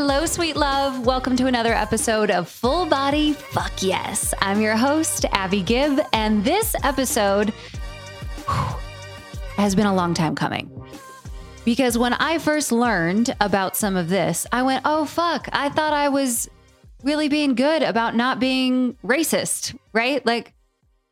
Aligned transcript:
Hello, 0.00 0.26
sweet 0.26 0.54
love. 0.54 1.04
Welcome 1.04 1.34
to 1.34 1.48
another 1.48 1.74
episode 1.74 2.30
of 2.30 2.48
Full 2.48 2.86
Body 2.86 3.32
Fuck 3.32 3.82
Yes. 3.82 4.32
I'm 4.40 4.60
your 4.60 4.76
host, 4.76 5.24
Abbey 5.32 5.60
Gibb, 5.60 5.98
and 6.12 6.44
this 6.44 6.76
episode 6.84 7.52
has 9.56 9.74
been 9.74 9.86
a 9.86 9.94
long 9.94 10.14
time 10.14 10.36
coming. 10.36 10.70
Because 11.64 11.98
when 11.98 12.12
I 12.12 12.38
first 12.38 12.70
learned 12.70 13.34
about 13.40 13.76
some 13.76 13.96
of 13.96 14.08
this, 14.08 14.46
I 14.52 14.62
went, 14.62 14.82
oh, 14.84 15.04
fuck, 15.04 15.48
I 15.52 15.68
thought 15.68 15.92
I 15.92 16.10
was 16.10 16.48
really 17.02 17.28
being 17.28 17.56
good 17.56 17.82
about 17.82 18.14
not 18.14 18.38
being 18.38 18.94
racist, 19.02 19.76
right? 19.92 20.24
Like, 20.24 20.54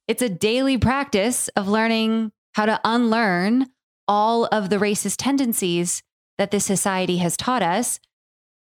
it's 0.07 0.23
a 0.23 0.29
daily 0.29 0.79
practice 0.79 1.49
of 1.57 1.67
learning 1.67 2.31
how 2.53 2.67
to 2.67 2.81
unlearn 2.85 3.67
all 4.07 4.45
of 4.45 4.71
the 4.71 4.77
racist 4.77 5.17
tendencies 5.19 6.05
that 6.39 6.53
this 6.53 6.65
society 6.65 7.17
has 7.17 7.37
taught 7.37 7.65
us. 7.65 7.99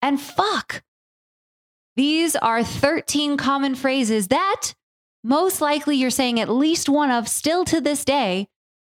And 0.07 0.21
fuck, 0.21 0.85
these 1.97 2.37
are 2.37 2.63
13 2.63 3.37
common 3.37 3.75
phrases 3.75 4.29
that 4.29 4.73
most 5.25 5.61
likely 5.61 5.97
you're 5.97 6.11
saying 6.11 6.39
at 6.39 6.49
least 6.49 6.89
one 6.89 7.11
of 7.11 7.27
still 7.27 7.65
to 7.65 7.81
this 7.81 8.05
day, 8.05 8.47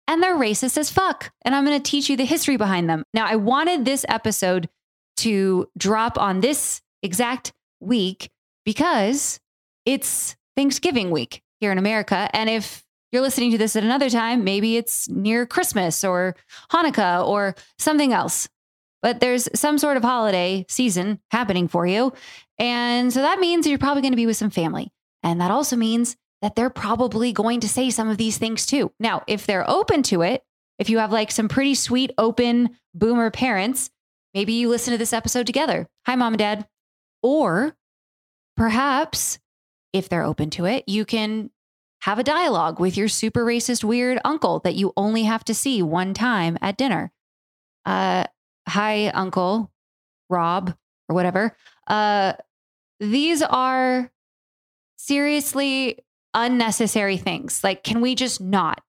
and 0.08 0.22
they're 0.22 0.38
racist 0.38 0.78
as 0.78 0.88
fuck. 0.88 1.30
And 1.42 1.54
I'm 1.54 1.66
going 1.66 1.78
to 1.78 1.90
teach 1.90 2.08
you 2.08 2.16
the 2.16 2.24
history 2.24 2.56
behind 2.56 2.88
them. 2.88 3.04
Now, 3.12 3.26
I 3.26 3.36
wanted 3.36 3.84
this 3.84 4.06
episode 4.08 4.70
to 5.18 5.68
drop 5.76 6.16
on 6.16 6.40
this 6.40 6.80
exact 7.02 7.52
week 7.78 8.30
because 8.64 9.38
it's 9.84 10.34
Thanksgiving 10.56 11.10
week 11.10 11.42
here 11.60 11.72
in 11.72 11.76
America. 11.76 12.30
And 12.32 12.48
if 12.48 12.86
you're 13.12 13.20
listening 13.20 13.50
to 13.50 13.58
this 13.58 13.76
at 13.76 13.84
another 13.84 14.08
time, 14.08 14.44
maybe 14.44 14.78
it's 14.78 15.10
near 15.10 15.44
Christmas 15.44 16.04
or 16.04 16.36
Hanukkah 16.70 17.22
or 17.28 17.54
something 17.78 18.14
else. 18.14 18.48
But 19.02 19.20
there's 19.20 19.48
some 19.54 19.78
sort 19.78 19.96
of 19.96 20.04
holiday 20.04 20.64
season 20.68 21.20
happening 21.30 21.68
for 21.68 21.86
you. 21.86 22.12
And 22.58 23.12
so 23.12 23.20
that 23.20 23.40
means 23.40 23.66
you're 23.66 23.78
probably 23.78 24.02
going 24.02 24.12
to 24.12 24.16
be 24.16 24.26
with 24.26 24.36
some 24.36 24.50
family. 24.50 24.92
And 25.22 25.40
that 25.40 25.50
also 25.50 25.76
means 25.76 26.16
that 26.40 26.54
they're 26.56 26.70
probably 26.70 27.32
going 27.32 27.60
to 27.60 27.68
say 27.68 27.90
some 27.90 28.08
of 28.08 28.16
these 28.16 28.38
things 28.38 28.66
too. 28.66 28.92
Now, 29.00 29.22
if 29.26 29.46
they're 29.46 29.68
open 29.68 30.02
to 30.04 30.22
it, 30.22 30.44
if 30.78 30.88
you 30.88 30.98
have 30.98 31.12
like 31.12 31.30
some 31.30 31.48
pretty 31.48 31.74
sweet, 31.74 32.12
open 32.18 32.76
boomer 32.94 33.30
parents, 33.30 33.90
maybe 34.34 34.52
you 34.52 34.68
listen 34.68 34.92
to 34.92 34.98
this 34.98 35.12
episode 35.12 35.46
together. 35.46 35.88
Hi, 36.06 36.16
mom 36.16 36.34
and 36.34 36.38
dad. 36.38 36.66
Or 37.22 37.76
perhaps 38.56 39.38
if 39.92 40.08
they're 40.08 40.24
open 40.24 40.50
to 40.50 40.64
it, 40.64 40.84
you 40.88 41.04
can 41.04 41.50
have 42.00 42.18
a 42.18 42.24
dialogue 42.24 42.80
with 42.80 42.96
your 42.96 43.08
super 43.08 43.44
racist, 43.44 43.84
weird 43.84 44.18
uncle 44.24 44.58
that 44.60 44.74
you 44.74 44.92
only 44.96 45.22
have 45.22 45.44
to 45.44 45.54
see 45.54 45.82
one 45.82 46.14
time 46.14 46.58
at 46.60 46.76
dinner. 46.76 47.12
Uh, 47.84 48.24
hi, 48.68 49.08
Uncle 49.08 49.70
Rob, 50.28 50.74
or 51.08 51.14
whatever. 51.14 51.56
Uh, 51.86 52.34
these 53.00 53.42
are 53.42 54.10
seriously 54.96 55.98
unnecessary 56.34 57.16
things. 57.16 57.62
Like, 57.64 57.82
can 57.82 58.00
we 58.00 58.14
just 58.14 58.40
not? 58.40 58.80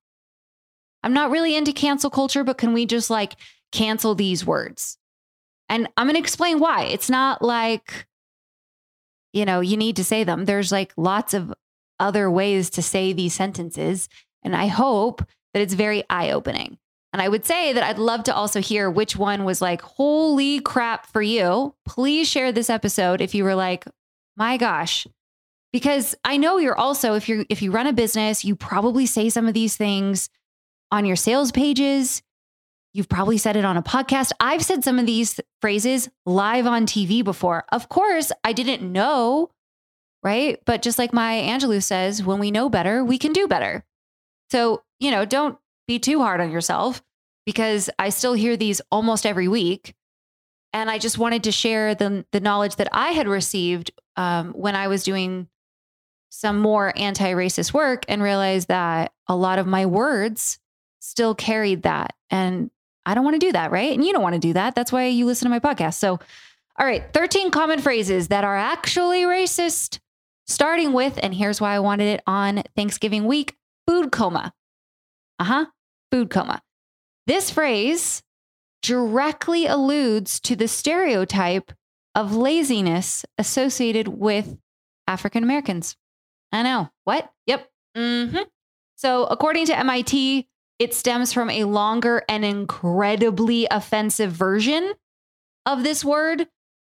I'm 1.04 1.14
not 1.14 1.32
really 1.32 1.56
into 1.56 1.74
cancel 1.74 2.10
culture, 2.10 2.44
but 2.44 2.58
can 2.58 2.74
we 2.74 2.86
just 2.86 3.10
like 3.10 3.36
cancel 3.72 4.16
these 4.16 4.46
words? 4.46 4.98
And 5.70 5.90
I'm 5.98 6.08
going 6.08 6.16
to 6.16 6.20
explain 6.20 6.60
why. 6.60 6.84
It's 6.84 7.10
not 7.10 7.42
like, 7.42 8.08
you 9.34 9.46
know, 9.46 9.60
you 9.60 9.76
need 9.76 9.96
to 9.98 10.04
say 10.04 10.24
them. 10.24 10.46
There's 10.46 10.72
like 10.72 10.94
lots 10.96 11.34
of 11.34 11.54
other 12.00 12.30
ways 12.30 12.70
to 12.72 12.82
say 12.82 13.12
these 13.12 13.34
sentences. 13.34 14.08
And 14.44 14.56
I 14.56 14.68
hope 14.68 15.26
that 15.54 15.62
it's 15.62 15.74
very 15.74 16.04
eye 16.10 16.32
opening. 16.32 16.78
And 17.14 17.22
I 17.22 17.30
would 17.30 17.46
say 17.46 17.74
that 17.74 17.84
I'd 17.84 18.00
love 18.00 18.24
to 18.24 18.36
also 18.36 18.60
hear 18.60 18.90
which 18.90 19.16
one 19.16 19.46
was 19.46 19.62
like, 19.62 19.82
holy 19.82 20.60
crap 20.60 21.06
for 21.06 21.22
you. 21.22 21.76
Please 21.86 22.28
share 22.28 22.52
this 22.52 22.72
episode 22.72 23.22
if 23.22 23.36
you 23.36 23.44
were 23.44 23.54
like, 23.54 23.86
my 24.36 24.58
gosh. 24.58 25.06
Because 25.72 26.16
I 26.26 26.38
know 26.38 26.58
you're 26.58 26.78
also, 26.78 27.14
if 27.14 27.30
you're 27.30 27.46
if 27.50 27.62
you 27.62 27.72
run 27.72 27.88
a 27.88 27.94
business, 27.94 28.44
you 28.44 28.56
probably 28.56 29.06
say 29.06 29.30
some 29.30 29.48
of 29.48 29.54
these 29.54 29.78
things 29.78 30.30
on 30.92 31.06
your 31.06 31.16
sales 31.16 31.52
pages. 31.52 32.24
You've 32.94 33.10
probably 33.10 33.38
said 33.38 33.58
it 33.58 33.66
on 33.66 33.78
a 33.78 33.84
podcast. 33.84 34.32
I've 34.40 34.64
said 34.64 34.84
some 34.84 35.00
of 35.00 35.06
these 35.06 35.40
phrases 35.62 36.10
live 36.26 36.66
on 36.68 36.86
TV 36.86 37.24
before. 37.24 37.66
Of 37.72 37.90
course, 37.90 38.32
I 38.44 38.54
didn't 38.54 38.92
know, 38.92 39.50
right? 40.24 40.60
But 40.66 40.82
just 40.82 41.00
like 41.00 41.14
Maya 41.14 41.44
Angelou 41.44 41.82
says, 41.82 42.24
when 42.24 42.40
we 42.40 42.52
know 42.52 42.70
better, 42.70 43.04
we 43.04 43.18
can 43.18 43.34
do 43.34 43.48
better. 43.48 43.84
So, 44.52 44.84
you 45.00 45.10
know, 45.10 45.26
don't 45.26 45.58
be 45.88 46.00
too 46.00 46.20
hard 46.20 46.42
on 46.42 46.52
yourself 46.52 47.02
because 47.46 47.90
I 48.00 48.10
still 48.10 48.34
hear 48.34 48.58
these 48.58 48.82
almost 48.92 49.26
every 49.26 49.48
week. 49.48 49.94
And 50.72 50.90
I 50.90 50.98
just 50.98 51.18
wanted 51.18 51.44
to 51.44 51.52
share 51.52 51.94
the, 51.94 52.26
the 52.32 52.40
knowledge 52.40 52.78
that 52.78 52.88
I 52.92 53.12
had 53.12 53.28
received 53.28 53.92
um, 54.16 54.54
when 54.54 54.76
I 54.76 54.88
was 54.88 55.04
doing 55.04 55.48
some 56.30 56.60
more 56.60 56.92
anti 56.98 57.32
racist 57.34 57.74
work 57.74 58.06
and 58.08 58.24
realized 58.24 58.70
that 58.70 59.14
a 59.28 59.36
lot 59.36 59.60
of 59.60 59.68
my 59.68 59.86
words 59.86 60.58
still 61.00 61.36
carried 61.36 61.84
that. 61.84 62.14
And 62.32 62.72
I 63.06 63.14
don't 63.14 63.24
want 63.24 63.36
to 63.36 63.46
do 63.46 63.52
that, 63.52 63.72
right? 63.72 63.94
And 63.94 64.04
you 64.04 64.14
don't 64.14 64.24
want 64.24 64.34
to 64.34 64.40
do 64.40 64.54
that. 64.54 64.74
That's 64.74 64.92
why 64.92 65.06
you 65.08 65.26
listen 65.26 65.46
to 65.46 65.50
my 65.50 65.60
podcast. 65.60 65.96
So, 65.96 66.20
all 66.80 66.86
right, 66.88 67.04
13 67.14 67.52
common 67.52 67.80
phrases 67.80 68.30
that 68.30 68.44
are 68.44 68.58
actually 68.58 69.24
racist, 69.24 70.00
starting 70.48 70.94
with, 70.94 71.20
and 71.22 71.36
here's 71.36 71.62
why 71.62 71.76
I 71.76 71.80
wanted 71.80 72.06
it 72.06 72.24
on 72.26 72.64
Thanksgiving 72.76 73.26
week 73.26 73.56
food 73.86 74.12
coma. 74.12 74.54
Uh 75.44 75.46
huh. 75.46 75.66
Food 76.10 76.30
coma. 76.30 76.62
This 77.28 77.52
phrase 77.52 78.24
directly 78.82 79.66
alludes 79.66 80.40
to 80.40 80.56
the 80.56 80.70
stereotype 80.70 81.74
of 82.16 82.34
laziness 82.34 83.26
associated 83.38 84.08
with 84.08 84.58
African 85.06 85.44
Americans. 85.44 85.98
I 86.54 86.64
know. 86.64 86.92
What? 87.04 87.30
Yep. 87.48 87.70
Mm-hmm. 87.98 88.38
So, 88.96 89.26
according 89.26 89.66
to 89.66 89.78
MIT, 89.78 90.48
it 90.80 90.94
stems 90.94 91.34
from 91.34 91.50
a 91.50 91.66
longer 91.66 92.24
and 92.30 92.46
incredibly 92.46 93.68
offensive 93.70 94.32
version 94.32 94.94
of 95.66 95.84
this 95.84 96.06
word, 96.06 96.48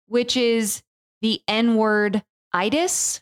which 0.08 0.38
is 0.38 0.84
the 1.22 1.42
N 1.50 1.76
word 1.76 2.24
itis. 2.54 3.22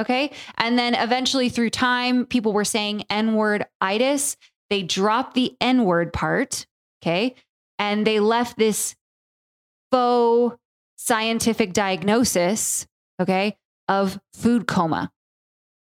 Okay. 0.00 0.30
And 0.56 0.78
then 0.78 0.94
eventually 0.94 1.48
through 1.48 1.70
time, 1.70 2.24
people 2.24 2.52
were 2.52 2.64
saying 2.64 3.04
N 3.10 3.34
word 3.34 3.66
itis. 3.80 4.36
They 4.70 4.82
dropped 4.82 5.34
the 5.34 5.56
N 5.60 5.84
word 5.84 6.12
part. 6.12 6.66
Okay. 7.02 7.34
And 7.78 8.06
they 8.06 8.20
left 8.20 8.58
this 8.58 8.94
faux 9.90 10.56
scientific 10.96 11.72
diagnosis. 11.72 12.86
Okay. 13.20 13.56
Of 13.88 14.20
food 14.34 14.66
coma. 14.66 15.10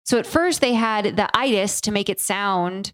So 0.04 0.18
at 0.18 0.26
first 0.26 0.60
they 0.60 0.74
had 0.74 1.16
the 1.16 1.28
itis 1.34 1.80
to 1.82 1.90
make 1.90 2.08
it 2.08 2.20
sound 2.20 2.92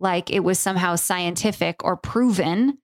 like 0.00 0.30
it 0.30 0.40
was 0.40 0.58
somehow 0.58 0.96
scientific 0.96 1.82
or 1.84 1.96
proven 1.96 2.78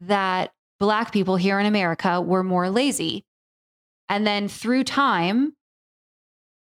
that 0.00 0.52
Black 0.78 1.12
people 1.12 1.36
here 1.36 1.58
in 1.58 1.66
America 1.66 2.20
were 2.20 2.42
more 2.44 2.70
lazy. 2.70 3.24
And 4.08 4.26
then 4.26 4.46
through 4.48 4.84
time, 4.84 5.54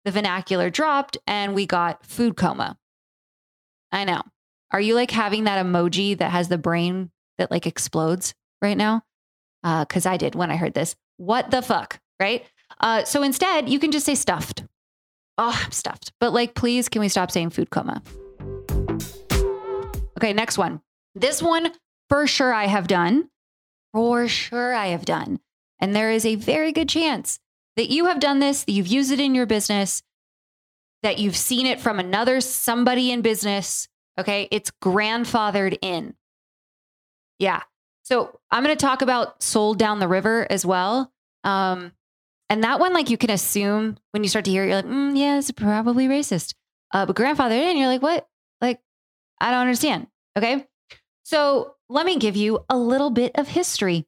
the 0.06 0.12
vernacular 0.12 0.70
dropped 0.70 1.18
and 1.28 1.54
we 1.54 1.66
got 1.66 2.06
food 2.06 2.38
coma. 2.38 2.78
I 3.92 4.06
know. 4.06 4.22
Are 4.72 4.80
you 4.80 4.96
like 4.96 5.12
having 5.12 5.46
that 5.46 5.66
emoji 5.66 6.18
that 6.18 6.32
has 6.32 6.48
the 6.48 6.58
brain 6.58 7.12
that 7.38 7.52
like 7.52 7.68
explodes 7.68 8.34
right 8.62 8.78
now? 8.78 9.02
Because 9.64 10.06
uh, 10.06 10.12
I 10.12 10.18
did 10.18 10.36
when 10.36 10.52
I 10.52 10.56
heard 10.56 10.76
this. 10.76 10.96
What 11.18 11.50
the 11.50 11.62
fuck? 11.62 12.00
Right? 12.20 12.46
Uh, 12.80 13.04
so 13.04 13.24
instead, 13.24 13.68
you 13.68 13.80
can 13.80 13.92
just 13.92 14.06
say 14.06 14.16
stuffed. 14.16 14.64
Oh, 15.38 15.60
I'm 15.64 15.72
stuffed. 15.72 16.12
But 16.20 16.34
like, 16.34 16.54
please, 16.54 16.88
can 16.88 17.02
we 17.02 17.10
stop 17.10 17.32
saying 17.32 17.50
food 17.50 17.72
coma? 17.72 18.04
Okay, 20.18 20.34
next 20.34 20.58
one. 20.58 20.82
This 21.16 21.42
one 21.42 21.72
for 22.10 22.28
sure 22.28 22.54
I 22.54 22.66
have 22.66 22.88
done. 22.88 23.30
For 23.94 24.28
sure 24.28 24.74
I 24.74 24.88
have 24.88 25.06
done. 25.06 25.40
And 25.80 25.96
there 25.96 26.12
is 26.12 26.26
a 26.26 26.36
very 26.36 26.72
good 26.72 26.90
chance 26.90 27.40
that 27.76 27.90
you 27.90 28.06
have 28.06 28.20
done 28.20 28.40
this, 28.40 28.64
that 28.64 28.72
you've 28.72 28.88
used 28.88 29.12
it 29.12 29.20
in 29.20 29.36
your 29.36 29.46
business, 29.46 30.02
that 31.04 31.20
you've 31.20 31.36
seen 31.36 31.66
it 31.66 31.80
from 31.80 32.00
another 32.00 32.42
somebody 32.42 33.12
in 33.12 33.22
business. 33.22 33.88
Okay, 34.18 34.48
it's 34.52 34.72
grandfathered 34.82 35.78
in. 35.82 36.16
Yeah. 37.40 37.62
So 38.04 38.40
I'm 38.52 38.64
going 38.64 38.76
to 38.76 38.86
talk 38.86 39.02
about 39.02 39.42
sold 39.42 39.78
down 39.78 40.00
the 40.00 40.08
river 40.08 40.48
as 40.50 40.66
well. 40.66 41.12
Um, 41.44 41.92
and 42.50 42.64
that 42.64 42.80
one, 42.80 42.94
like 42.94 43.10
you 43.10 43.18
can 43.18 43.32
assume 43.32 43.98
when 44.12 44.24
you 44.24 44.30
start 44.30 44.46
to 44.46 44.52
hear 44.52 44.64
it, 44.64 44.68
you're 44.68 44.76
like, 44.76 44.86
mm, 44.86 45.18
yeah, 45.18 45.38
it's 45.38 45.52
probably 45.52 46.08
racist. 46.08 46.54
Uh, 46.94 47.06
but 47.06 47.16
grandfather 47.16 47.56
in, 47.56 47.78
you're 47.78 47.88
like, 47.88 48.02
what? 48.02 48.28
Like, 48.62 48.80
I 49.42 49.52
don't 49.52 49.62
understand. 49.62 50.08
Okay. 50.38 50.66
So 51.24 51.76
let 51.90 52.06
me 52.06 52.18
give 52.18 52.36
you 52.36 52.64
a 52.70 52.78
little 52.78 53.10
bit 53.10 53.32
of 53.36 53.48
history. 53.48 54.06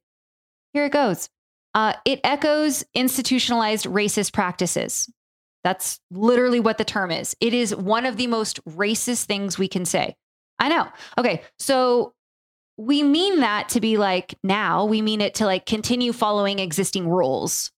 Here 0.72 0.84
it 0.84 0.92
goes. 0.92 1.28
Uh, 1.78 1.92
it 2.04 2.18
echoes 2.24 2.82
institutionalized 2.92 3.86
racist 3.86 4.32
practices. 4.32 5.08
That's 5.62 6.00
literally 6.10 6.58
what 6.58 6.76
the 6.76 6.84
term 6.84 7.12
is. 7.12 7.36
It 7.40 7.54
is 7.54 7.72
one 7.72 8.04
of 8.04 8.16
the 8.16 8.26
most 8.26 8.58
racist 8.64 9.26
things 9.26 9.60
we 9.60 9.68
can 9.68 9.84
say. 9.84 10.16
I 10.58 10.70
know. 10.70 10.88
Okay. 11.16 11.44
So 11.60 12.14
we 12.78 13.04
mean 13.04 13.38
that 13.38 13.68
to 13.68 13.80
be 13.80 13.96
like 13.96 14.34
now, 14.42 14.86
we 14.86 15.00
mean 15.02 15.20
it 15.20 15.36
to 15.36 15.46
like 15.46 15.66
continue 15.66 16.12
following 16.12 16.58
existing 16.58 17.08
rules, 17.08 17.70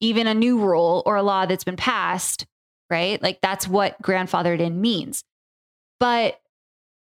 even 0.00 0.26
a 0.26 0.34
new 0.34 0.58
rule 0.58 1.02
or 1.06 1.16
a 1.16 1.22
law 1.22 1.46
that's 1.46 1.64
been 1.64 1.76
passed, 1.76 2.44
right? 2.90 3.22
Like 3.22 3.38
that's 3.40 3.66
what 3.66 3.96
grandfathered 4.02 4.60
in 4.60 4.82
means. 4.82 5.24
But 5.98 6.38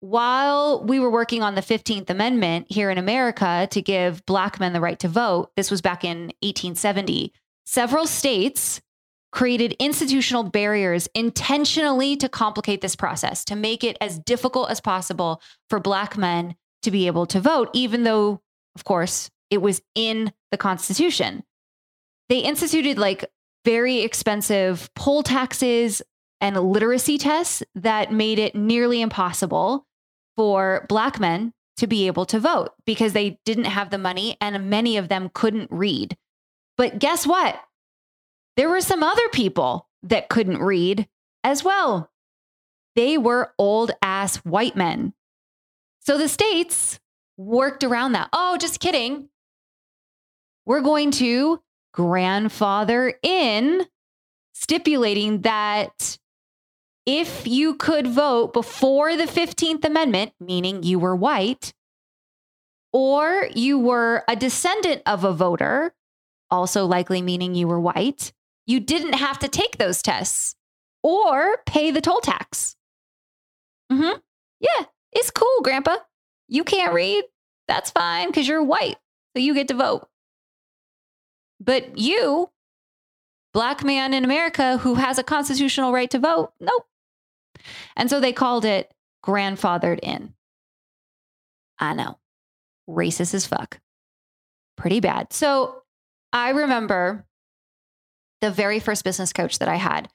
while 0.02 0.82
we 0.82 0.98
were 0.98 1.10
working 1.10 1.44
on 1.44 1.54
the 1.54 1.60
15th 1.60 2.10
Amendment 2.10 2.66
here 2.68 2.90
in 2.90 2.98
America 2.98 3.68
to 3.70 3.80
give 3.80 4.26
Black 4.26 4.58
men 4.58 4.72
the 4.72 4.80
right 4.80 4.98
to 4.98 5.06
vote, 5.06 5.52
this 5.54 5.70
was 5.70 5.80
back 5.80 6.02
in 6.02 6.32
1870, 6.42 7.32
several 7.64 8.08
states 8.08 8.80
created 9.30 9.76
institutional 9.78 10.42
barriers 10.42 11.08
intentionally 11.14 12.16
to 12.16 12.28
complicate 12.28 12.80
this 12.80 12.96
process, 12.96 13.44
to 13.44 13.54
make 13.54 13.84
it 13.84 13.96
as 14.00 14.18
difficult 14.18 14.72
as 14.72 14.80
possible 14.80 15.40
for 15.70 15.78
Black 15.78 16.18
men 16.18 16.56
to 16.82 16.90
be 16.90 17.06
able 17.06 17.24
to 17.24 17.40
vote, 17.40 17.70
even 17.72 18.02
though, 18.02 18.40
of 18.74 18.82
course, 18.82 19.30
it 19.50 19.62
was 19.62 19.80
in 19.94 20.32
the 20.50 20.58
Constitution. 20.58 21.44
They 22.28 22.40
instituted 22.40 22.98
like 22.98 23.24
very 23.64 24.00
expensive 24.00 24.90
poll 24.96 25.22
taxes 25.22 26.02
and 26.40 26.56
literacy 26.56 27.18
tests 27.18 27.62
that 27.76 28.12
made 28.12 28.40
it 28.40 28.56
nearly 28.56 29.00
impossible 29.00 29.86
for 30.36 30.86
Black 30.88 31.20
men 31.20 31.52
to 31.76 31.86
be 31.86 32.06
able 32.06 32.26
to 32.26 32.38
vote 32.38 32.70
because 32.84 33.12
they 33.12 33.38
didn't 33.44 33.64
have 33.64 33.90
the 33.90 33.98
money 33.98 34.36
and 34.40 34.70
many 34.70 34.96
of 34.96 35.08
them 35.08 35.30
couldn't 35.32 35.70
read. 35.70 36.16
But 36.76 36.98
guess 36.98 37.26
what? 37.26 37.60
There 38.56 38.68
were 38.68 38.80
some 38.80 39.02
other 39.02 39.28
people 39.30 39.88
that 40.02 40.28
couldn't 40.28 40.58
read 40.58 41.08
as 41.42 41.64
well. 41.64 42.10
They 42.94 43.16
were 43.16 43.54
old 43.58 43.92
ass 44.02 44.36
white 44.38 44.76
men. 44.76 45.14
So 46.00 46.18
the 46.18 46.28
states 46.28 47.00
worked 47.36 47.84
around 47.84 48.12
that. 48.12 48.28
Oh, 48.32 48.56
just 48.58 48.80
kidding. 48.80 49.28
We're 50.66 50.82
going 50.82 51.10
to 51.12 51.62
grandfather 51.92 53.14
in 53.22 53.86
stipulating 54.52 55.42
that 55.42 56.18
if 57.06 57.46
you 57.46 57.74
could 57.74 58.06
vote 58.06 58.52
before 58.52 59.16
the 59.16 59.24
15th 59.24 59.84
Amendment, 59.84 60.32
meaning 60.40 60.82
you 60.82 60.98
were 60.98 61.16
white, 61.16 61.72
or 62.92 63.48
you 63.54 63.78
were 63.78 64.24
a 64.28 64.36
descendant 64.36 65.02
of 65.06 65.24
a 65.24 65.32
voter, 65.32 65.94
also 66.50 66.86
likely 66.86 67.22
meaning 67.22 67.54
you 67.54 67.66
were 67.66 67.80
white, 67.80 68.32
you 68.66 68.78
didn't 68.78 69.14
have 69.14 69.38
to 69.40 69.48
take 69.48 69.78
those 69.78 70.02
tests 70.02 70.54
or 71.02 71.58
pay 71.66 71.90
the 71.90 72.00
toll 72.00 72.20
tax. 72.20 72.76
Mm-hmm. 73.90 74.18
Yeah, 74.60 74.86
it's 75.12 75.30
cool, 75.30 75.60
Grandpa. 75.62 75.96
You 76.48 76.64
can't 76.64 76.94
read. 76.94 77.24
That's 77.66 77.90
fine 77.90 78.28
because 78.28 78.46
you're 78.46 78.62
white. 78.62 78.96
So 79.34 79.42
you 79.42 79.54
get 79.54 79.68
to 79.68 79.74
vote. 79.74 80.08
But 81.58 81.98
you, 81.98 82.50
black 83.52 83.84
man 83.84 84.14
in 84.14 84.24
America 84.24 84.78
who 84.78 84.94
has 84.96 85.18
a 85.18 85.22
constitutional 85.22 85.92
right 85.92 86.10
to 86.10 86.18
vote, 86.18 86.52
nope. 86.60 86.86
And 87.96 88.10
so 88.10 88.20
they 88.20 88.32
called 88.32 88.64
it 88.64 88.92
grandfathered 89.24 90.00
in. 90.02 90.34
I 91.78 91.94
know. 91.94 92.18
Racist 92.88 93.34
as 93.34 93.46
fuck. 93.46 93.80
Pretty 94.76 95.00
bad. 95.00 95.32
So 95.32 95.82
I 96.32 96.50
remember 96.50 97.26
the 98.40 98.50
very 98.50 98.80
first 98.80 99.04
business 99.04 99.32
coach 99.32 99.58
that 99.60 99.68
I 99.68 99.76
had, 99.76 100.08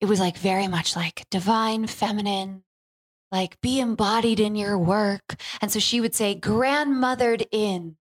it 0.00 0.06
was 0.06 0.20
like 0.20 0.36
very 0.36 0.68
much 0.68 0.94
like 0.96 1.24
divine 1.30 1.86
feminine, 1.86 2.62
like 3.32 3.60
be 3.60 3.80
embodied 3.80 4.40
in 4.40 4.54
your 4.54 4.78
work. 4.78 5.40
And 5.60 5.72
so 5.72 5.80
she 5.80 6.00
would 6.00 6.14
say, 6.14 6.38
grandmothered 6.38 7.46
in. 7.50 7.96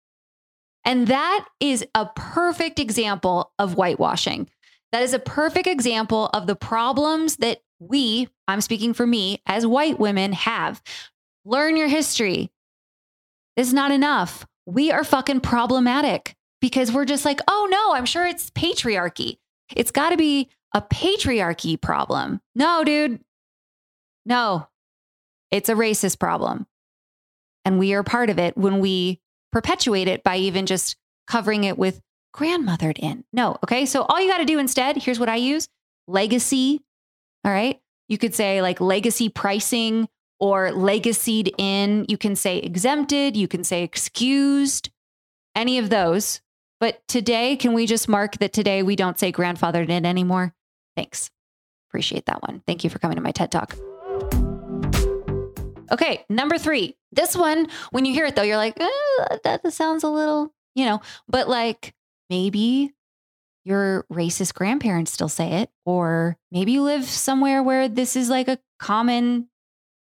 And 0.85 1.07
that 1.07 1.45
is 1.59 1.85
a 1.93 2.07
perfect 2.15 2.79
example 2.79 3.51
of 3.59 3.73
whitewashing. 3.73 4.49
That 4.91 5.03
is 5.03 5.13
a 5.13 5.19
perfect 5.19 5.67
example 5.67 6.31
of 6.33 6.47
the 6.47 6.55
problems 6.55 7.35
that 7.37 7.59
we, 7.79 8.27
I'm 8.47 8.61
speaking 8.61 8.93
for 8.93 9.07
me, 9.07 9.41
as 9.45 9.65
white 9.65 9.99
women 9.99 10.33
have. 10.33 10.81
Learn 11.45 11.77
your 11.77 11.87
history. 11.87 12.51
This 13.55 13.67
is 13.67 13.73
not 13.73 13.91
enough. 13.91 14.45
We 14.65 14.91
are 14.91 15.03
fucking 15.03 15.41
problematic 15.41 16.35
because 16.61 16.91
we're 16.91 17.05
just 17.05 17.25
like, 17.25 17.39
oh 17.47 17.67
no, 17.71 17.95
I'm 17.95 18.05
sure 18.05 18.25
it's 18.25 18.51
patriarchy. 18.51 19.37
It's 19.75 19.91
got 19.91 20.09
to 20.09 20.17
be 20.17 20.49
a 20.73 20.81
patriarchy 20.81 21.79
problem. 21.79 22.41
No, 22.55 22.83
dude. 22.83 23.19
No, 24.25 24.67
it's 25.51 25.69
a 25.69 25.73
racist 25.73 26.19
problem. 26.19 26.67
And 27.65 27.79
we 27.79 27.93
are 27.93 28.03
part 28.03 28.29
of 28.29 28.39
it 28.39 28.57
when 28.57 28.79
we 28.79 29.21
perpetuate 29.51 30.07
it 30.07 30.23
by 30.23 30.37
even 30.37 30.65
just 30.65 30.95
covering 31.27 31.63
it 31.63 31.77
with 31.77 32.01
grandmothered 32.35 32.99
in. 32.99 33.23
No. 33.33 33.57
Okay. 33.63 33.85
So 33.85 34.03
all 34.03 34.21
you 34.21 34.29
got 34.29 34.37
to 34.37 34.45
do 34.45 34.59
instead, 34.59 34.97
here's 34.97 35.19
what 35.19 35.29
I 35.29 35.35
use 35.37 35.67
legacy. 36.07 36.81
All 37.45 37.51
right. 37.51 37.79
You 38.07 38.17
could 38.17 38.33
say 38.33 38.61
like 38.61 38.81
legacy 38.81 39.29
pricing 39.29 40.07
or 40.39 40.71
legacied 40.71 41.53
in. 41.57 42.05
You 42.09 42.17
can 42.17 42.35
say 42.35 42.57
exempted. 42.57 43.37
You 43.37 43.47
can 43.47 43.63
say 43.63 43.83
excused. 43.83 44.89
Any 45.55 45.77
of 45.77 45.89
those. 45.89 46.41
But 46.79 47.05
today, 47.07 47.57
can 47.57 47.73
we 47.73 47.85
just 47.85 48.07
mark 48.07 48.37
that 48.37 48.53
today 48.53 48.83
we 48.83 48.95
don't 48.95 49.19
say 49.19 49.31
grandfathered 49.31 49.89
in 49.89 50.05
anymore? 50.05 50.53
Thanks. 50.95 51.29
Appreciate 51.89 52.25
that 52.27 52.41
one. 52.41 52.61
Thank 52.65 52.83
you 52.83 52.89
for 52.89 52.99
coming 52.99 53.15
to 53.15 53.21
my 53.21 53.31
TED 53.31 53.51
Talk. 53.51 53.75
Okay, 55.91 56.23
number 56.29 56.57
three. 56.57 56.95
This 57.11 57.35
one, 57.35 57.67
when 57.91 58.05
you 58.05 58.13
hear 58.13 58.25
it 58.25 58.35
though, 58.35 58.43
you're 58.43 58.57
like, 58.57 58.79
eh, 58.79 59.37
that 59.43 59.73
sounds 59.73 60.03
a 60.03 60.09
little, 60.09 60.53
you 60.75 60.85
know, 60.85 61.01
but 61.27 61.49
like 61.49 61.93
maybe 62.29 62.93
your 63.65 64.05
racist 64.11 64.53
grandparents 64.53 65.11
still 65.11 65.29
say 65.29 65.61
it, 65.61 65.69
or 65.85 66.37
maybe 66.51 66.73
you 66.73 66.83
live 66.83 67.05
somewhere 67.05 67.61
where 67.61 67.87
this 67.87 68.15
is 68.15 68.29
like 68.29 68.47
a 68.47 68.59
common 68.79 69.49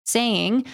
saying 0.04 0.66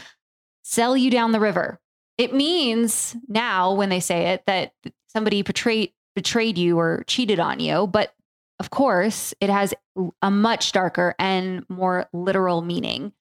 sell 0.62 0.96
you 0.96 1.10
down 1.10 1.32
the 1.32 1.40
river. 1.40 1.80
It 2.18 2.34
means 2.34 3.16
now 3.28 3.74
when 3.74 3.88
they 3.88 4.00
say 4.00 4.28
it 4.28 4.44
that 4.46 4.72
somebody 5.08 5.42
betrayed 5.42 5.92
betrayed 6.14 6.56
you 6.56 6.78
or 6.78 7.04
cheated 7.06 7.40
on 7.40 7.58
you, 7.58 7.86
but 7.86 8.14
of 8.60 8.70
course, 8.70 9.34
it 9.40 9.50
has 9.50 9.74
a 10.22 10.30
much 10.30 10.72
darker 10.72 11.14
and 11.18 11.64
more 11.68 12.08
literal 12.12 12.62
meaning. 12.62 13.12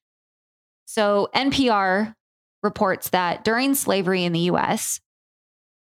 So, 0.86 1.28
NPR 1.34 2.14
reports 2.62 3.10
that 3.10 3.44
during 3.44 3.74
slavery 3.74 4.24
in 4.24 4.32
the 4.32 4.50
US, 4.50 5.00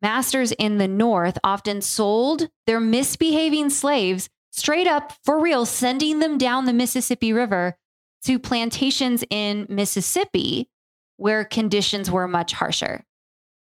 masters 0.03 0.53
in 0.53 0.79
the 0.79 0.89
North 0.89 1.39
often 1.43 1.81
sold 1.81 2.49
their 2.67 2.81
misbehaving 2.81 3.71
slaves 3.71 4.29
straight 4.51 4.87
up 4.87 5.13
for 5.25 5.41
real, 5.41 5.67
sending 5.67 6.19
them 6.19 6.39
down 6.39 6.65
the 6.65 6.73
Mississippi 6.73 7.33
River 7.33 7.77
to 8.25 8.39
plantations 8.39 9.25
in 9.31 9.67
Mississippi 9.69 10.69
where 11.17 11.45
conditions 11.45 12.11
were 12.11 12.29
much 12.29 12.53
harsher. 12.53 13.05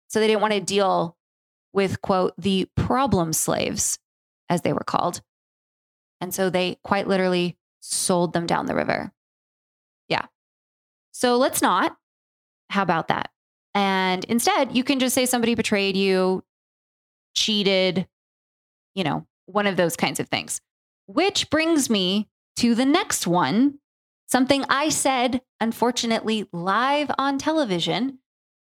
So 0.08 0.20
they 0.20 0.26
didn't 0.26 0.42
want 0.42 0.54
to 0.54 0.60
deal 0.60 1.16
with, 1.72 2.00
quote, 2.02 2.34
the 2.38 2.68
problem 2.76 3.32
slaves, 3.32 3.98
as 4.48 4.62
they 4.62 4.72
were 4.72 4.84
called. 4.84 5.20
And 6.20 6.32
so 6.32 6.50
they 6.50 6.78
quite 6.84 7.08
literally 7.08 7.56
sold 7.80 8.32
them 8.32 8.46
down 8.46 8.66
the 8.66 8.76
river. 8.76 9.12
Yeah. 10.08 10.26
So 11.10 11.36
let's 11.36 11.60
not. 11.60 11.96
How 12.70 12.82
about 12.82 13.08
that? 13.08 13.31
And 13.74 14.24
instead, 14.24 14.76
you 14.76 14.84
can 14.84 14.98
just 14.98 15.14
say 15.14 15.26
somebody 15.26 15.54
betrayed 15.54 15.96
you, 15.96 16.44
cheated, 17.34 18.06
you 18.94 19.04
know, 19.04 19.26
one 19.46 19.66
of 19.66 19.76
those 19.76 19.96
kinds 19.96 20.20
of 20.20 20.28
things. 20.28 20.60
Which 21.06 21.50
brings 21.50 21.88
me 21.88 22.28
to 22.56 22.74
the 22.74 22.86
next 22.86 23.26
one 23.26 23.78
something 24.26 24.64
I 24.70 24.88
said, 24.88 25.42
unfortunately, 25.60 26.48
live 26.52 27.10
on 27.18 27.36
television, 27.36 28.18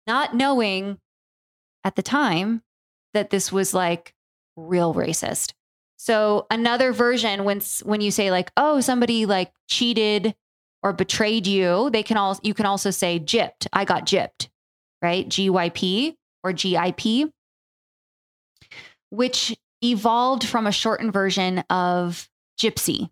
not 0.07 0.35
knowing 0.35 0.99
at 1.85 1.97
the 1.97 2.03
time 2.03 2.63
that 3.13 3.31
this 3.31 3.53
was 3.53 3.75
like 3.75 4.15
real 4.57 4.95
racist. 4.95 5.53
So 5.97 6.47
another 6.51 6.93
version 6.93 7.45
when 7.45 7.61
when 7.83 8.01
you 8.01 8.11
say 8.11 8.31
like 8.31 8.51
oh 8.57 8.81
somebody 8.81 9.27
like 9.27 9.53
cheated 9.69 10.35
or 10.83 10.95
betrayed 10.95 11.47
you, 11.47 11.91
they 11.91 12.03
can 12.03 12.17
all 12.17 12.39
you 12.43 12.55
can 12.55 12.65
also 12.65 12.91
say 12.91 13.21
gypped. 13.21 13.67
I 13.73 13.85
got 13.85 14.07
gypped, 14.07 14.49
right? 15.03 15.29
GYP 15.29 16.15
or 16.43 16.53
GIP, 16.53 17.33
which 19.11 19.57
evolved 19.83 20.45
from 20.45 20.67
a 20.67 20.73
shortened 20.73 21.13
version 21.13 21.65
of 21.71 22.29
gypsy, 22.59 23.11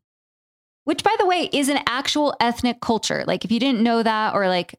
which 0.85 1.03
by 1.03 1.15
the 1.19 1.27
way 1.27 1.49
is 1.53 1.69
an 1.69 1.81
actual 1.87 2.35
ethnic 2.41 2.81
culture. 2.81 3.25
Like 3.27 3.45
if 3.45 3.53
you 3.53 3.61
didn't 3.61 3.83
know 3.83 4.03
that 4.03 4.35
or 4.35 4.49
like 4.49 4.75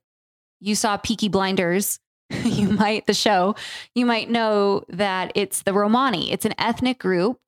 you 0.60 0.76
saw 0.76 0.98
Peaky 0.98 1.30
Blinders, 1.30 2.00
you 2.30 2.70
might, 2.70 3.08
the 3.08 3.14
show, 3.14 3.56
you 3.96 4.06
might 4.06 4.30
know 4.30 4.84
that 4.90 5.32
it's 5.36 5.64
the 5.64 5.74
Romani. 5.74 6.32
It's 6.32 6.46
an 6.46 6.54
ethnic 6.60 7.00
group, 7.00 7.40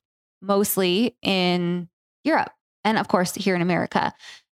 mostly 0.42 1.16
in 1.22 1.88
Europe 2.24 2.52
and, 2.84 2.98
of 2.98 3.08
course, 3.08 3.36
here 3.36 3.56
in 3.56 3.62
America. 3.62 4.14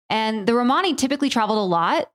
And 0.09 0.47
the 0.47 0.53
Romani 0.53 0.95
typically 0.95 1.29
traveled 1.29 1.59
a 1.59 1.61
lot 1.61 2.09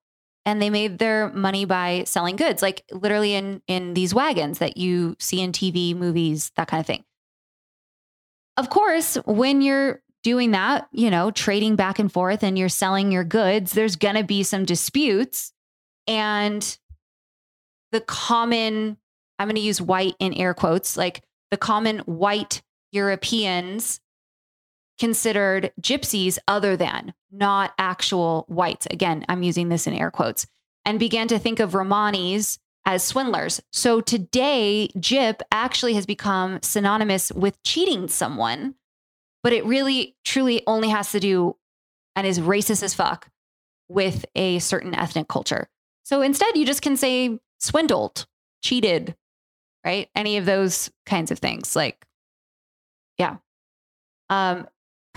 and 0.49 0.63
they 0.63 0.71
made 0.71 0.99
their 0.99 1.29
money 1.29 1.67
by 1.67 2.05
selling 2.07 2.37
goods, 2.37 2.63
like 2.63 2.83
literally 2.91 3.35
in 3.35 3.61
in 3.67 3.93
these 3.93 4.15
wagons 4.15 4.59
that 4.61 4.79
you 4.79 5.15
see 5.19 5.43
in 5.43 5.53
TV, 5.53 5.95
movies, 5.95 6.51
that 6.57 6.69
kind 6.69 6.81
of 6.81 6.87
thing. 6.87 7.05
Of 8.57 8.71
course, 8.71 9.17
when 9.27 9.61
you're 9.61 10.03
doing 10.25 10.53
that, 10.53 10.89
you 10.91 11.11
know, 11.11 11.31
trading 11.31 11.77
back 11.77 11.99
and 11.99 12.11
forth 12.11 12.43
and 12.43 12.59
you're 12.59 12.71
selling 12.71 13.13
your 13.13 13.25
goods, 13.25 13.73
there's 13.73 13.97
going 13.97 14.17
to 14.17 14.25
be 14.25 14.43
some 14.43 14.65
disputes. 14.65 15.53
And 16.07 16.79
the 17.93 18.01
common, 18.01 18.97
I'm 19.39 19.49
going 19.49 19.57
to 19.57 19.61
use 19.61 19.83
white 19.83 20.15
in 20.19 20.33
air 20.33 20.55
quotes, 20.55 20.97
like 20.97 21.23
the 21.51 21.59
common 21.59 21.99
white 22.01 22.63
Europeans 22.91 24.01
considered 24.99 25.73
gypsies 25.81 26.39
other 26.49 26.77
than, 26.77 27.15
not 27.31 27.73
actual 27.79 28.45
whites. 28.49 28.87
Again, 28.91 29.25
I'm 29.29 29.43
using 29.43 29.69
this 29.69 29.87
in 29.87 29.95
air 29.95 30.11
quotes, 30.11 30.47
and 30.85 30.99
began 30.99 31.29
to 31.29 31.39
think 31.39 31.61
of 31.61 31.73
Romanis 31.73 32.59
as 32.85 33.05
swindlers. 33.05 33.61
So 33.73 34.01
today, 34.01 34.89
gyp 34.97 35.41
actually 35.53 35.95
has 35.95 36.07
become 36.07 36.61
synonymous 36.63 37.31
with 37.33 37.63
cheating 37.63 38.09
someone, 38.09 38.75
but 39.43 39.53
it 39.53 39.65
really, 39.67 40.17
truly 40.25 40.63
only 40.67 40.89
has 40.89 41.13
to 41.13 41.21
do 41.21 41.57
and 42.17 42.27
is 42.27 42.41
racist 42.41 42.83
as 42.83 42.95
fuck 42.95 43.29
with 43.89 44.25
a 44.35 44.59
certain 44.59 44.95
ethnic 44.95 45.29
culture. 45.29 45.69
So 46.05 46.23
instead, 46.23 46.57
you 46.57 46.65
just 46.65 46.83
can 46.83 46.97
say 46.97 47.39
swindled, 47.61 48.27
cheated, 48.63 49.15
right? 49.85 50.09
Any 50.15 50.39
of 50.39 50.47
those 50.47 50.91
kinds 51.07 51.31
of 51.31 51.39
things. 51.39 51.77
Like, 51.77 52.05
yeah. 53.19 53.37
Um, 54.31 54.67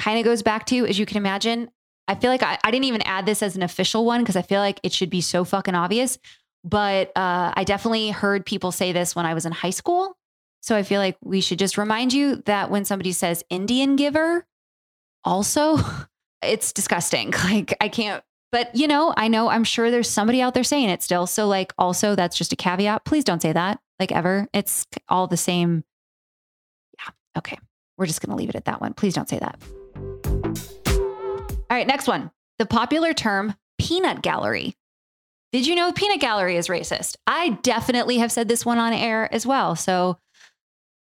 kind 0.02 0.18
of 0.18 0.26
goes 0.26 0.42
back 0.42 0.66
to, 0.66 0.86
as 0.88 0.98
you 0.98 1.06
can 1.06 1.18
imagine, 1.18 1.70
I 2.08 2.16
feel 2.16 2.32
like 2.32 2.42
I, 2.42 2.58
I 2.64 2.72
didn't 2.72 2.86
even 2.86 3.04
add 3.04 3.28
this 3.28 3.44
as 3.44 3.56
an 3.56 3.62
official 3.62 4.04
one 4.04 4.22
because 4.22 4.36
I 4.36 4.42
feel 4.42 4.60
like 4.60 4.80
it 4.82 4.92
should 4.92 5.12
be 5.12 5.22
so 5.22 5.46
fucking 5.46 5.76
obvious. 5.76 6.18
But 6.64 7.10
uh, 7.16 7.54
I 7.56 7.64
definitely 7.64 8.10
heard 8.10 8.46
people 8.46 8.72
say 8.72 8.92
this 8.92 9.16
when 9.16 9.26
I 9.28 9.36
was 9.36 9.46
in 9.46 9.52
high 9.52 9.70
school. 9.70 10.18
So 10.62 10.76
I 10.76 10.84
feel 10.84 11.00
like 11.00 11.18
we 11.24 11.40
should 11.40 11.60
just 11.60 11.78
remind 11.78 12.14
you 12.14 12.38
that 12.48 12.72
when 12.72 12.84
somebody 12.84 13.12
says 13.12 13.44
Indian 13.50 13.96
giver, 13.96 14.46
also, 15.24 15.78
it's 16.42 16.74
disgusting. 16.74 17.34
Like, 17.44 17.76
I 17.80 17.88
can't, 17.88 18.24
but 18.52 18.76
you 18.76 18.88
know, 18.88 19.14
I 19.16 19.28
know 19.28 19.50
I'm 19.50 19.64
sure 19.64 19.92
there's 19.92 20.10
somebody 20.10 20.42
out 20.42 20.56
there 20.56 20.64
saying 20.64 20.90
it 20.90 21.04
still. 21.04 21.28
So, 21.28 21.48
like, 21.48 21.74
also, 21.78 22.16
that's 22.16 22.38
just 22.38 22.54
a 22.54 22.56
caveat. 22.56 23.06
Please 23.06 23.24
don't 23.24 23.42
say 23.42 23.54
that, 23.54 23.80
like, 24.00 24.12
ever. 24.12 24.48
It's 24.52 24.88
all 25.10 25.28
the 25.28 25.38
same. 25.38 25.84
Yeah. 26.98 27.12
Okay. 27.38 27.58
We're 27.98 28.08
just 28.08 28.22
going 28.22 28.32
to 28.32 28.36
leave 28.36 28.50
it 28.50 28.56
at 28.56 28.66
that 28.66 28.82
one. 28.82 28.94
Please 28.94 29.14
don't 29.14 29.30
say 29.30 29.40
that. 29.40 29.62
All 31.72 31.78
right, 31.78 31.88
next 31.88 32.06
one. 32.06 32.32
The 32.60 32.66
popular 32.66 33.14
term 33.14 33.56
peanut 33.80 34.22
gallery. 34.22 34.76
Did 35.54 35.66
you 35.66 35.74
know 35.74 35.94
peanut 35.94 36.20
gallery 36.20 36.58
is 36.58 36.68
racist? 36.68 37.16
I 37.26 37.52
definitely 37.62 38.18
have 38.18 38.30
said 38.30 38.50
this 38.50 38.66
one 38.66 38.78
on 38.78 38.92
air 38.92 39.34
as 39.34 39.46
well. 39.46 39.78
So, 39.78 40.18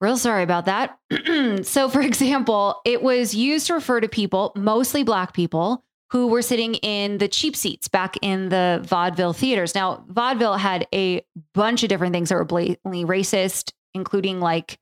real 0.01 0.17
sorry 0.17 0.43
about 0.43 0.65
that. 0.65 0.99
so, 1.65 1.87
for 1.87 2.01
example, 2.05 2.81
it 2.83 3.01
was 3.01 3.33
used 3.33 3.67
to 3.67 3.73
refer 3.73 4.01
to 4.01 4.09
people, 4.09 4.51
mostly 4.57 5.03
Black 5.03 5.33
people, 5.33 5.81
who 6.11 6.27
were 6.27 6.41
sitting 6.41 6.75
in 6.75 7.19
the 7.19 7.29
cheap 7.29 7.55
seats 7.55 7.87
back 7.87 8.17
in 8.21 8.49
the 8.49 8.81
vaudeville 8.83 9.31
theaters. 9.31 9.73
Now, 9.73 10.03
vaudeville 10.09 10.57
had 10.57 10.87
a 10.93 11.25
bunch 11.53 11.83
of 11.83 11.89
different 11.89 12.11
things 12.11 12.27
that 12.27 12.35
were 12.35 12.43
blatantly 12.43 13.05
racist, 13.05 13.71
including 13.93 14.41
like 14.41 14.77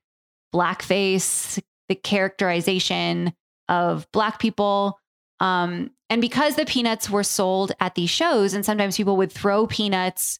blackface, 0.55 1.61
the 1.87 1.95
characterization 1.95 3.31
of 3.69 4.07
Black 4.11 4.39
people, 4.39 4.99
um, 5.39 5.91
and 6.09 6.21
because 6.21 6.55
the 6.55 6.65
peanuts 6.65 7.09
were 7.09 7.23
sold 7.23 7.71
at 7.79 7.95
these 7.95 8.09
shows, 8.09 8.53
and 8.53 8.65
sometimes 8.65 8.97
people 8.97 9.17
would 9.17 9.31
throw 9.31 9.67
peanuts 9.67 10.39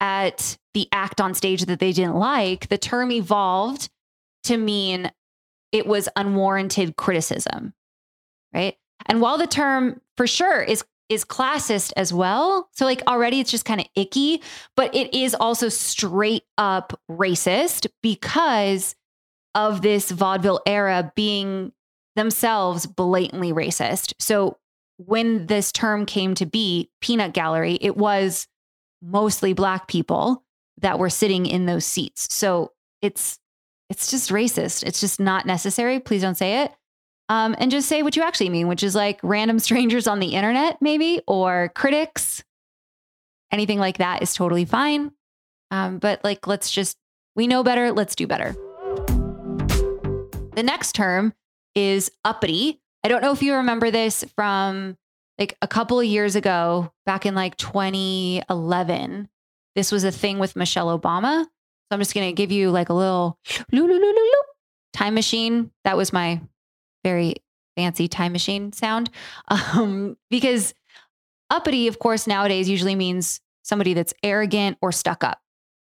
at 0.00 0.56
the 0.72 0.88
act 0.92 1.20
on 1.20 1.34
stage 1.34 1.64
that 1.66 1.78
they 1.78 1.92
didn't 1.92 2.16
like, 2.16 2.68
the 2.68 2.78
term 2.78 3.12
evolved 3.12 3.90
to 4.44 4.56
mean 4.56 5.10
it 5.72 5.86
was 5.86 6.08
unwarranted 6.16 6.96
criticism, 6.96 7.74
right? 8.54 8.76
And 9.06 9.20
while 9.20 9.38
the 9.38 9.46
term 9.46 10.00
for 10.16 10.26
sure 10.26 10.62
is 10.62 10.84
is 11.08 11.24
classist 11.24 11.92
as 11.96 12.12
well, 12.12 12.68
so 12.72 12.84
like 12.84 13.02
already 13.08 13.40
it's 13.40 13.50
just 13.50 13.64
kind 13.64 13.80
of 13.80 13.86
icky, 13.96 14.40
but 14.76 14.94
it 14.94 15.12
is 15.12 15.34
also 15.34 15.68
straight 15.68 16.44
up 16.56 16.98
racist 17.10 17.88
because 18.00 18.94
of 19.56 19.82
this 19.82 20.12
vaudeville 20.12 20.60
era 20.66 21.12
being 21.16 21.72
themselves 22.16 22.86
blatantly 22.86 23.52
racist. 23.52 24.14
So 24.18 24.58
when 24.96 25.46
this 25.46 25.72
term 25.72 26.06
came 26.06 26.34
to 26.34 26.46
be, 26.46 26.90
peanut 27.00 27.32
gallery, 27.32 27.78
it 27.80 27.96
was 27.96 28.46
mostly 29.02 29.52
black 29.52 29.88
people 29.88 30.44
that 30.78 30.98
were 30.98 31.10
sitting 31.10 31.46
in 31.46 31.66
those 31.66 31.86
seats. 31.86 32.34
So 32.34 32.72
it's 33.00 33.38
it's 33.88 34.10
just 34.10 34.30
racist. 34.30 34.84
It's 34.84 35.00
just 35.00 35.18
not 35.18 35.46
necessary. 35.46 35.98
Please 35.98 36.22
don't 36.22 36.36
say 36.36 36.62
it. 36.62 36.72
Um, 37.28 37.56
and 37.58 37.70
just 37.70 37.88
say 37.88 38.02
what 38.02 38.16
you 38.16 38.22
actually 38.22 38.48
mean, 38.48 38.68
which 38.68 38.82
is 38.82 38.94
like 38.94 39.18
random 39.22 39.58
strangers 39.58 40.06
on 40.06 40.20
the 40.20 40.34
internet, 40.34 40.78
maybe, 40.80 41.20
or 41.26 41.72
critics. 41.74 42.44
Anything 43.52 43.78
like 43.78 43.98
that 43.98 44.22
is 44.22 44.34
totally 44.34 44.64
fine. 44.64 45.10
Um, 45.72 45.98
but 45.98 46.22
like, 46.22 46.46
let's 46.46 46.70
just, 46.70 46.96
we 47.34 47.46
know 47.46 47.62
better. 47.64 47.90
Let's 47.92 48.14
do 48.14 48.26
better. 48.26 48.54
The 50.54 50.62
next 50.62 50.94
term 50.94 51.32
is 51.74 52.10
uppity. 52.24 52.80
I 53.04 53.08
don't 53.08 53.22
know 53.22 53.32
if 53.32 53.42
you 53.42 53.54
remember 53.54 53.90
this 53.90 54.24
from 54.36 54.96
like 55.38 55.56
a 55.62 55.68
couple 55.68 55.98
of 55.98 56.06
years 56.06 56.36
ago, 56.36 56.92
back 57.06 57.24
in 57.24 57.34
like 57.34 57.56
2011. 57.56 59.28
This 59.74 59.90
was 59.90 60.04
a 60.04 60.12
thing 60.12 60.38
with 60.38 60.54
Michelle 60.54 60.98
Obama. 60.98 61.44
So 61.44 61.48
I'm 61.92 62.00
just 62.00 62.14
going 62.14 62.28
to 62.28 62.34
give 62.34 62.52
you 62.52 62.70
like 62.70 62.90
a 62.90 62.94
little 62.94 63.38
time 64.92 65.14
machine. 65.14 65.70
That 65.84 65.96
was 65.96 66.12
my 66.12 66.40
very 67.04 67.36
fancy 67.76 68.06
time 68.06 68.32
machine 68.32 68.72
sound. 68.72 69.10
Um, 69.48 70.16
because 70.30 70.74
uppity, 71.48 71.88
of 71.88 71.98
course, 71.98 72.26
nowadays 72.26 72.68
usually 72.68 72.94
means 72.94 73.40
somebody 73.62 73.94
that's 73.94 74.14
arrogant 74.22 74.78
or 74.80 74.92
stuck 74.92 75.24
up. 75.24 75.40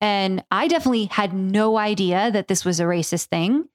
And 0.01 0.43
I 0.51 0.69
definitely 0.69 1.07
had 1.07 1.35
no 1.35 1.77
idea 1.77 2.31
that 2.31 2.49
this 2.49 2.65
was 2.65 2.81
a 2.81 2.85
racist 2.85 3.27
thing. 3.27 3.69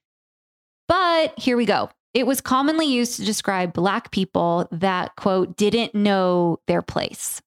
But 0.88 1.38
here 1.38 1.56
we 1.56 1.66
go. 1.66 1.90
It 2.14 2.26
was 2.26 2.40
commonly 2.40 2.86
used 2.86 3.16
to 3.16 3.24
describe 3.24 3.72
Black 3.72 4.10
people 4.10 4.68
that, 4.72 5.14
quote, 5.16 5.56
didn't 5.56 5.94
know 5.94 6.60
their 6.66 6.82
place, 6.82 7.42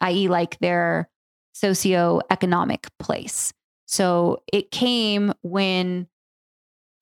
i.e., 0.00 0.28
like 0.28 0.58
their 0.58 1.10
socioeconomic 1.54 2.86
place. 2.98 3.52
So 3.86 4.42
it 4.52 4.70
came 4.70 5.32
when, 5.42 6.08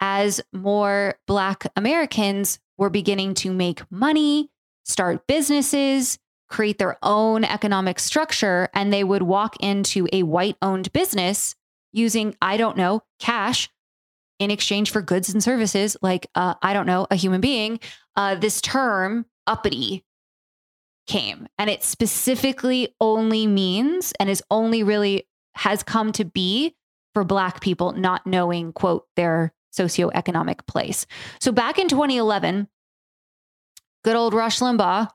as 0.01 0.41
more 0.53 1.19
Black 1.27 1.67
Americans 1.77 2.59
were 2.79 2.91
beginning 2.91 3.35
to 3.35 3.53
make 3.53 3.91
money, 3.91 4.51
start 4.85 5.27
businesses, 5.27 6.19
create 6.49 6.79
their 6.79 6.99
own 7.03 7.45
economic 7.45 7.99
structure, 7.99 8.69
and 8.75 8.93
they 8.93 9.05
would 9.05 9.23
walk 9.23 9.57
into 9.61 10.09
a 10.13 10.25
white 10.25 10.57
owned 10.61 10.93
business 10.93 11.55
using, 11.93 12.37
I 12.43 12.57
don't 12.57 12.77
know, 12.77 13.03
cash 13.19 13.71
in 14.45 14.51
exchange 14.51 14.91
for 14.91 15.03
goods 15.03 15.33
and 15.33 15.43
services, 15.43 15.97
like, 16.03 16.27
uh, 16.35 16.55
I 16.63 16.73
don't 16.73 16.87
know, 16.87 17.07
a 17.11 17.17
human 17.17 17.41
being, 17.41 17.81
uh, 18.17 18.37
this 18.37 18.61
term 18.61 19.27
uppity 19.47 20.05
came. 21.07 21.47
And 21.59 21.69
it 21.69 21.83
specifically 21.83 22.95
only 23.01 23.47
means 23.47 24.13
and 24.21 24.31
is 24.31 24.43
only 24.51 24.83
really 24.83 25.27
has 25.55 25.83
come 25.83 26.13
to 26.13 26.25
be 26.25 26.77
for 27.13 27.25
Black 27.25 27.61
people 27.61 27.93
not 27.93 28.27
knowing, 28.27 28.73
quote, 28.73 29.07
their 29.17 29.53
socioeconomic 29.77 30.67
place. 30.67 31.07
So 31.41 31.53
back 31.53 31.79
in 31.79 31.89
2011, 31.89 32.69
good 34.05 34.17
old 34.17 34.35
Rush 34.35 34.61
Limbaugh, 34.61 35.09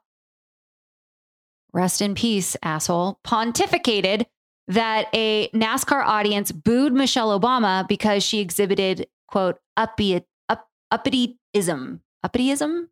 rest 1.73 2.01
in 2.01 2.15
peace, 2.15 2.55
asshole, 2.63 3.19
pontificated 3.25 4.25
that 4.67 5.07
a 5.13 5.49
NASCAR 5.49 6.03
audience 6.05 6.51
booed 6.51 6.93
Michelle 6.93 7.37
Obama 7.37 7.87
because 7.87 8.23
she 8.23 8.39
exhibited, 8.39 9.07
quote, 9.31 9.59
uppity, 9.77 10.25
up, 10.47 10.67
uppittyism. 10.93 11.99
Uppittyism? 12.25 12.87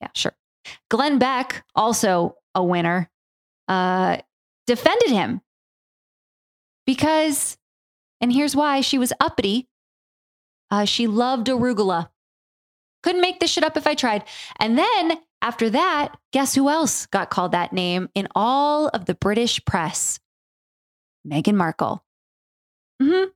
Yeah, 0.00 0.08
sure. 0.14 0.36
Glenn 0.90 1.18
Beck, 1.18 1.64
also 1.74 2.36
a 2.54 2.62
winner, 2.62 3.10
uh, 3.68 4.18
defended 4.66 5.10
him 5.10 5.40
because, 6.86 7.56
and 8.20 8.32
here's 8.32 8.56
why 8.56 8.80
she 8.80 8.98
was 8.98 9.12
uppity. 9.20 9.68
Uh, 10.70 10.84
she 10.84 11.06
loved 11.06 11.46
arugula. 11.48 12.10
Couldn't 13.02 13.22
make 13.22 13.40
this 13.40 13.50
shit 13.50 13.64
up 13.64 13.76
if 13.76 13.86
I 13.86 13.94
tried. 13.94 14.24
And 14.58 14.76
then 14.76 15.18
after 15.42 15.70
that, 15.70 16.16
guess 16.32 16.54
who 16.54 16.68
else 16.68 17.06
got 17.06 17.30
called 17.30 17.52
that 17.52 17.72
name 17.72 18.08
in 18.14 18.28
all 18.34 18.88
of 18.88 19.06
the 19.06 19.14
British 19.14 19.64
press? 19.64 20.20
Meghan 21.26 21.54
Markle. 21.54 22.04
Mm-hmm. 23.02 23.30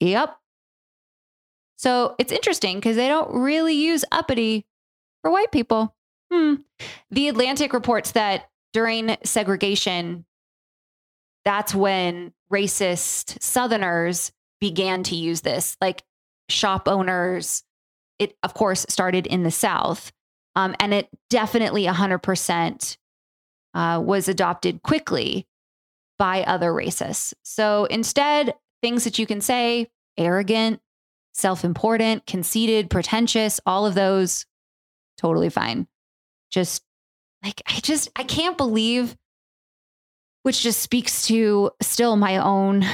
Yep. 0.00 0.36
So 1.80 2.14
it's 2.18 2.30
interesting 2.30 2.76
because 2.76 2.96
they 2.96 3.08
don't 3.08 3.32
really 3.32 3.72
use 3.72 4.04
uppity 4.12 4.66
for 5.22 5.30
white 5.30 5.50
people. 5.50 5.96
Hmm. 6.30 6.56
The 7.10 7.28
Atlantic 7.28 7.72
reports 7.72 8.12
that 8.12 8.50
during 8.74 9.16
segregation, 9.24 10.26
that's 11.46 11.74
when 11.74 12.34
racist 12.52 13.42
Southerners 13.42 14.30
began 14.60 15.04
to 15.04 15.16
use 15.16 15.40
this, 15.40 15.78
like 15.80 16.02
shop 16.50 16.86
owners. 16.86 17.62
It, 18.18 18.36
of 18.42 18.52
course, 18.52 18.84
started 18.90 19.26
in 19.26 19.42
the 19.42 19.50
South. 19.50 20.12
Um, 20.56 20.76
and 20.80 20.92
it 20.92 21.08
definitely 21.30 21.86
100% 21.86 22.98
uh, 23.72 24.02
was 24.04 24.28
adopted 24.28 24.82
quickly 24.82 25.46
by 26.18 26.42
other 26.42 26.72
racists. 26.72 27.32
So 27.42 27.86
instead, 27.86 28.54
things 28.82 29.04
that 29.04 29.18
you 29.18 29.24
can 29.26 29.40
say 29.40 29.88
arrogant, 30.18 30.82
self 31.40 31.64
important, 31.64 32.26
conceited, 32.26 32.90
pretentious, 32.90 33.60
all 33.66 33.86
of 33.86 33.94
those, 33.94 34.46
totally 35.18 35.50
fine. 35.50 35.86
Just 36.50 36.82
like, 37.42 37.62
I 37.66 37.80
just, 37.80 38.10
I 38.16 38.24
can't 38.24 38.56
believe, 38.56 39.16
which 40.42 40.62
just 40.62 40.80
speaks 40.80 41.26
to 41.26 41.70
still 41.80 42.16
my 42.16 42.38
own 42.38 42.84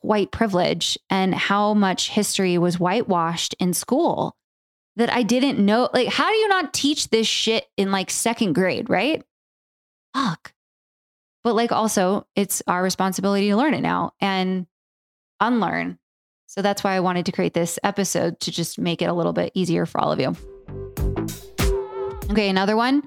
white 0.00 0.30
privilege 0.30 0.98
and 1.10 1.34
how 1.34 1.74
much 1.74 2.10
history 2.10 2.58
was 2.58 2.80
whitewashed 2.80 3.54
in 3.58 3.74
school 3.74 4.36
that 4.96 5.12
I 5.12 5.22
didn't 5.22 5.64
know. 5.64 5.88
Like, 5.92 6.08
how 6.08 6.28
do 6.28 6.36
you 6.36 6.48
not 6.48 6.74
teach 6.74 7.08
this 7.10 7.26
shit 7.26 7.66
in 7.76 7.92
like 7.92 8.10
second 8.10 8.54
grade, 8.54 8.90
right? 8.90 9.22
Fuck. 10.14 10.52
But 11.44 11.54
like, 11.54 11.72
also, 11.72 12.26
it's 12.36 12.62
our 12.66 12.82
responsibility 12.82 13.48
to 13.48 13.56
learn 13.56 13.74
it 13.74 13.80
now 13.80 14.12
and 14.20 14.66
unlearn. 15.40 15.98
So 16.50 16.62
that's 16.62 16.82
why 16.82 16.94
I 16.94 17.00
wanted 17.00 17.26
to 17.26 17.32
create 17.32 17.54
this 17.54 17.78
episode 17.84 18.40
to 18.40 18.50
just 18.50 18.76
make 18.76 19.02
it 19.02 19.04
a 19.04 19.12
little 19.12 19.32
bit 19.32 19.52
easier 19.54 19.86
for 19.86 20.00
all 20.00 20.10
of 20.10 20.18
you. 20.18 20.34
Okay, 22.28 22.48
another 22.48 22.76
one. 22.76 23.04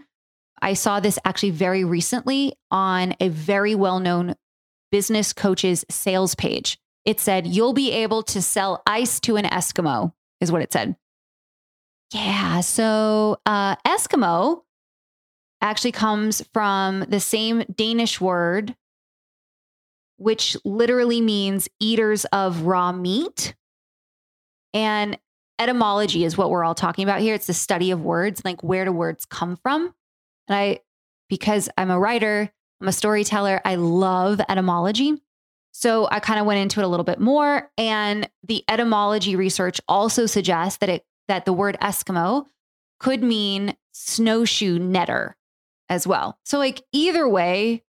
I 0.61 0.75
saw 0.75 1.01
this 1.01 1.19
actually 1.25 1.49
very 1.49 1.83
recently 1.83 2.53
on 2.71 3.15
a 3.19 3.27
very 3.27 3.75
well 3.75 3.99
known 3.99 4.35
business 4.93 5.33
coach's 5.33 5.83
sales 5.89 6.35
page. 6.35 6.77
It 7.03 7.19
said, 7.19 7.45
You'll 7.45 7.73
be 7.73 7.91
able 7.91 8.23
to 8.23 8.41
sell 8.41 8.81
ice 8.87 9.19
to 9.19 9.35
an 9.35 9.43
Eskimo, 9.43 10.13
is 10.39 10.49
what 10.49 10.61
it 10.61 10.71
said. 10.71 10.95
Yeah. 12.13 12.61
So, 12.61 13.41
uh, 13.45 13.75
Eskimo 13.85 14.61
actually 15.59 15.91
comes 15.91 16.41
from 16.53 17.01
the 17.09 17.19
same 17.19 17.65
Danish 17.75 18.21
word, 18.21 18.73
which 20.17 20.57
literally 20.63 21.21
means 21.21 21.69
eaters 21.79 22.25
of 22.25 22.61
raw 22.61 22.91
meat. 22.91 23.55
And 24.73 25.17
etymology 25.59 26.23
is 26.23 26.37
what 26.37 26.49
we're 26.49 26.63
all 26.63 26.75
talking 26.75 27.03
about 27.03 27.21
here. 27.21 27.35
It's 27.35 27.47
the 27.47 27.53
study 27.53 27.91
of 27.91 28.01
words, 28.01 28.41
like 28.43 28.63
where 28.63 28.85
do 28.85 28.91
words 28.91 29.25
come 29.25 29.55
from? 29.57 29.93
And 30.47 30.57
I, 30.57 30.79
because 31.29 31.69
I'm 31.77 31.91
a 31.91 31.99
writer, 31.99 32.51
I'm 32.81 32.87
a 32.87 32.91
storyteller, 32.91 33.61
I 33.63 33.75
love 33.75 34.41
etymology. 34.49 35.21
So 35.71 36.07
I 36.11 36.19
kind 36.19 36.39
of 36.39 36.45
went 36.45 36.59
into 36.59 36.79
it 36.79 36.83
a 36.83 36.87
little 36.87 37.03
bit 37.03 37.19
more. 37.19 37.71
And 37.77 38.29
the 38.43 38.63
etymology 38.69 39.35
research 39.35 39.81
also 39.87 40.25
suggests 40.25 40.77
that 40.79 40.89
it 40.89 41.05
that 41.27 41.45
the 41.45 41.53
word 41.53 41.77
Eskimo 41.81 42.45
could 42.99 43.23
mean 43.23 43.75
snowshoe 43.91 44.77
netter 44.77 45.33
as 45.89 46.05
well. 46.07 46.37
So, 46.43 46.57
like, 46.57 46.81
either 46.91 47.27
way, 47.27 47.83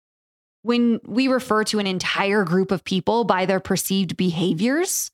when 0.64 0.98
we 1.04 1.28
refer 1.28 1.62
to 1.62 1.78
an 1.78 1.86
entire 1.86 2.42
group 2.42 2.70
of 2.70 2.84
people 2.84 3.24
by 3.24 3.44
their 3.44 3.60
perceived 3.60 4.16
behaviors, 4.16 5.10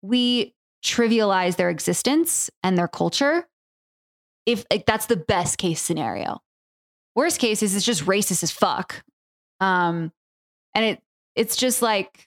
we 0.00 0.54
trivialize 0.82 1.56
their 1.56 1.68
existence 1.68 2.50
and 2.62 2.76
their 2.78 2.88
culture. 2.88 3.46
If 4.46 4.64
like, 4.70 4.86
that's 4.86 5.04
the 5.04 5.18
best 5.18 5.58
case 5.58 5.82
scenario, 5.82 6.40
worst 7.14 7.40
case 7.40 7.62
is 7.62 7.76
it's 7.76 7.84
just 7.84 8.06
racist 8.06 8.42
as 8.42 8.50
fuck. 8.50 9.04
Um, 9.60 10.12
and 10.74 10.84
it 10.86 11.02
it's 11.36 11.56
just 11.56 11.82
like, 11.82 12.26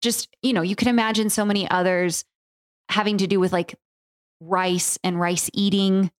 just 0.00 0.34
you 0.40 0.54
know, 0.54 0.62
you 0.62 0.74
can 0.74 0.88
imagine 0.88 1.28
so 1.28 1.44
many 1.44 1.70
others 1.70 2.24
having 2.88 3.18
to 3.18 3.26
do 3.26 3.38
with 3.38 3.52
like 3.52 3.74
rice 4.40 4.98
and 5.04 5.20
rice 5.20 5.50
eating 5.52 6.10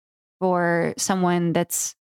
for 0.41 0.93
someone 0.99 1.55
that's 1.55 1.95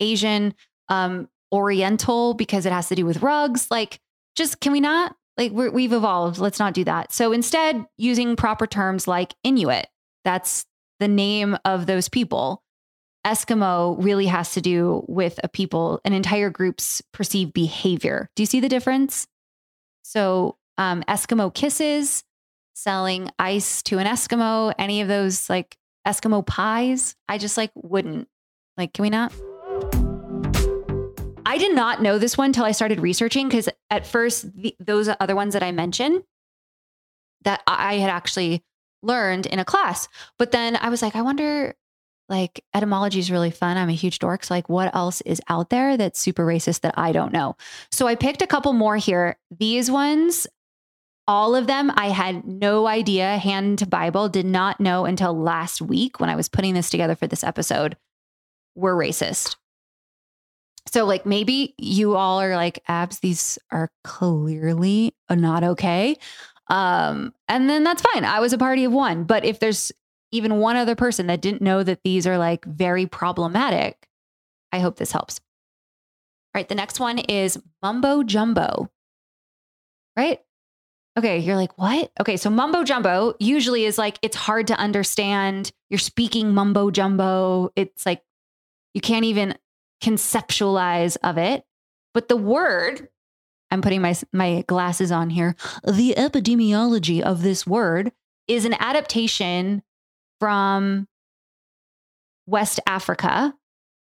Asian, 0.00 0.54
um, 0.88 1.28
Oriental 1.52 2.34
because 2.34 2.66
it 2.66 2.72
has 2.72 2.88
to 2.88 2.94
do 2.94 3.06
with 3.06 3.22
rugs. 3.22 3.70
Like, 3.70 4.00
just 4.36 4.60
can 4.60 4.72
we 4.72 4.80
not? 4.80 5.16
Like, 5.36 5.52
we 5.52 5.84
have 5.84 5.92
evolved. 5.92 6.38
Let's 6.38 6.58
not 6.58 6.74
do 6.74 6.84
that. 6.84 7.12
So 7.12 7.32
instead, 7.32 7.86
using 7.96 8.36
proper 8.36 8.66
terms 8.66 9.08
like 9.08 9.34
Inuit, 9.42 9.86
that's 10.24 10.66
the 10.98 11.08
name 11.08 11.56
of 11.64 11.86
those 11.86 12.08
people. 12.08 12.62
Eskimo 13.26 14.02
really 14.02 14.26
has 14.26 14.52
to 14.52 14.60
do 14.60 15.04
with 15.08 15.38
a 15.42 15.48
people, 15.48 16.00
an 16.04 16.12
entire 16.12 16.50
group's 16.50 17.02
perceived 17.12 17.52
behavior. 17.52 18.28
Do 18.34 18.42
you 18.42 18.46
see 18.46 18.60
the 18.60 18.68
difference? 18.68 19.26
So, 20.02 20.56
um, 20.78 21.02
Eskimo 21.08 21.52
kisses 21.52 22.24
selling 22.74 23.30
ice 23.38 23.82
to 23.84 23.98
an 23.98 24.06
Eskimo, 24.06 24.74
any 24.78 25.02
of 25.02 25.08
those 25.08 25.50
like 25.50 25.76
Eskimo 26.06 26.46
pies. 26.46 27.14
I 27.28 27.38
just 27.38 27.56
like 27.56 27.70
wouldn't. 27.74 28.28
Like, 28.76 28.94
can 28.94 29.02
we 29.02 29.10
not? 29.10 29.32
I 31.50 31.58
did 31.58 31.74
not 31.74 32.00
know 32.00 32.16
this 32.16 32.38
one 32.38 32.46
until 32.46 32.64
I 32.64 32.70
started 32.70 33.00
researching 33.00 33.48
because 33.48 33.68
at 33.90 34.06
first, 34.06 34.54
the, 34.54 34.72
those 34.78 35.08
other 35.18 35.34
ones 35.34 35.54
that 35.54 35.64
I 35.64 35.72
mentioned 35.72 36.22
that 37.42 37.60
I 37.66 37.94
had 37.94 38.08
actually 38.08 38.62
learned 39.02 39.46
in 39.46 39.58
a 39.58 39.64
class. 39.64 40.06
But 40.38 40.52
then 40.52 40.76
I 40.76 40.90
was 40.90 41.02
like, 41.02 41.16
I 41.16 41.22
wonder, 41.22 41.74
like, 42.28 42.64
etymology 42.72 43.18
is 43.18 43.32
really 43.32 43.50
fun. 43.50 43.76
I'm 43.76 43.88
a 43.88 43.94
huge 43.94 44.20
dork. 44.20 44.44
So, 44.44 44.54
like, 44.54 44.68
what 44.68 44.94
else 44.94 45.22
is 45.22 45.40
out 45.48 45.70
there 45.70 45.96
that's 45.96 46.20
super 46.20 46.46
racist 46.46 46.82
that 46.82 46.94
I 46.96 47.10
don't 47.10 47.32
know? 47.32 47.56
So 47.90 48.06
I 48.06 48.14
picked 48.14 48.42
a 48.42 48.46
couple 48.46 48.72
more 48.72 48.96
here. 48.96 49.36
These 49.50 49.90
ones 49.90 50.46
all 51.26 51.56
of 51.56 51.66
them 51.66 51.92
I 51.96 52.10
had 52.10 52.46
no 52.46 52.86
idea, 52.86 53.38
hand 53.38 53.80
to 53.80 53.86
Bible, 53.86 54.28
did 54.28 54.46
not 54.46 54.78
know 54.78 55.04
until 55.04 55.36
last 55.36 55.82
week 55.82 56.20
when 56.20 56.30
I 56.30 56.36
was 56.36 56.48
putting 56.48 56.74
this 56.74 56.90
together 56.90 57.16
for 57.16 57.26
this 57.26 57.42
episode, 57.42 57.96
were 58.76 58.96
racist. 58.96 59.56
So, 60.88 61.04
like, 61.04 61.26
maybe 61.26 61.74
you 61.78 62.16
all 62.16 62.40
are 62.40 62.56
like, 62.56 62.82
abs, 62.88 63.20
these 63.20 63.58
are 63.70 63.90
clearly 64.02 65.14
not 65.30 65.62
okay. 65.62 66.16
Um, 66.68 67.34
and 67.48 67.68
then 67.68 67.84
that's 67.84 68.02
fine. 68.02 68.24
I 68.24 68.40
was 68.40 68.52
a 68.52 68.58
party 68.58 68.84
of 68.84 68.92
one. 68.92 69.24
But 69.24 69.44
if 69.44 69.60
there's 69.60 69.92
even 70.32 70.56
one 70.56 70.76
other 70.76 70.94
person 70.94 71.26
that 71.26 71.40
didn't 71.40 71.62
know 71.62 71.82
that 71.82 72.00
these 72.04 72.26
are 72.26 72.38
like 72.38 72.64
very 72.64 73.06
problematic, 73.06 74.06
I 74.72 74.78
hope 74.78 74.96
this 74.96 75.12
helps. 75.12 75.40
All 76.54 76.58
right. 76.58 76.68
The 76.68 76.74
next 76.74 76.98
one 76.98 77.18
is 77.18 77.58
mumbo 77.82 78.22
jumbo, 78.22 78.90
right? 80.16 80.40
Okay, 81.18 81.38
you're 81.40 81.56
like, 81.56 81.76
what? 81.76 82.12
Okay, 82.20 82.36
so 82.36 82.48
mumbo 82.50 82.84
jumbo 82.84 83.34
usually 83.40 83.84
is 83.84 83.98
like, 83.98 84.18
it's 84.22 84.36
hard 84.36 84.68
to 84.68 84.78
understand. 84.78 85.72
You're 85.90 85.98
speaking 85.98 86.54
mumbo 86.54 86.90
jumbo. 86.90 87.72
It's 87.74 88.06
like, 88.06 88.22
you 88.94 89.00
can't 89.00 89.24
even 89.24 89.56
conceptualize 90.02 91.16
of 91.22 91.38
it. 91.38 91.64
But 92.14 92.28
the 92.28 92.36
word, 92.36 93.08
I'm 93.70 93.82
putting 93.82 94.02
my, 94.02 94.14
my 94.32 94.64
glasses 94.66 95.12
on 95.12 95.30
here, 95.30 95.54
the 95.84 96.14
epidemiology 96.16 97.20
of 97.20 97.42
this 97.42 97.66
word 97.66 98.12
is 98.48 98.64
an 98.64 98.74
adaptation 98.78 99.82
from 100.40 101.06
West 102.46 102.80
Africa. 102.86 103.54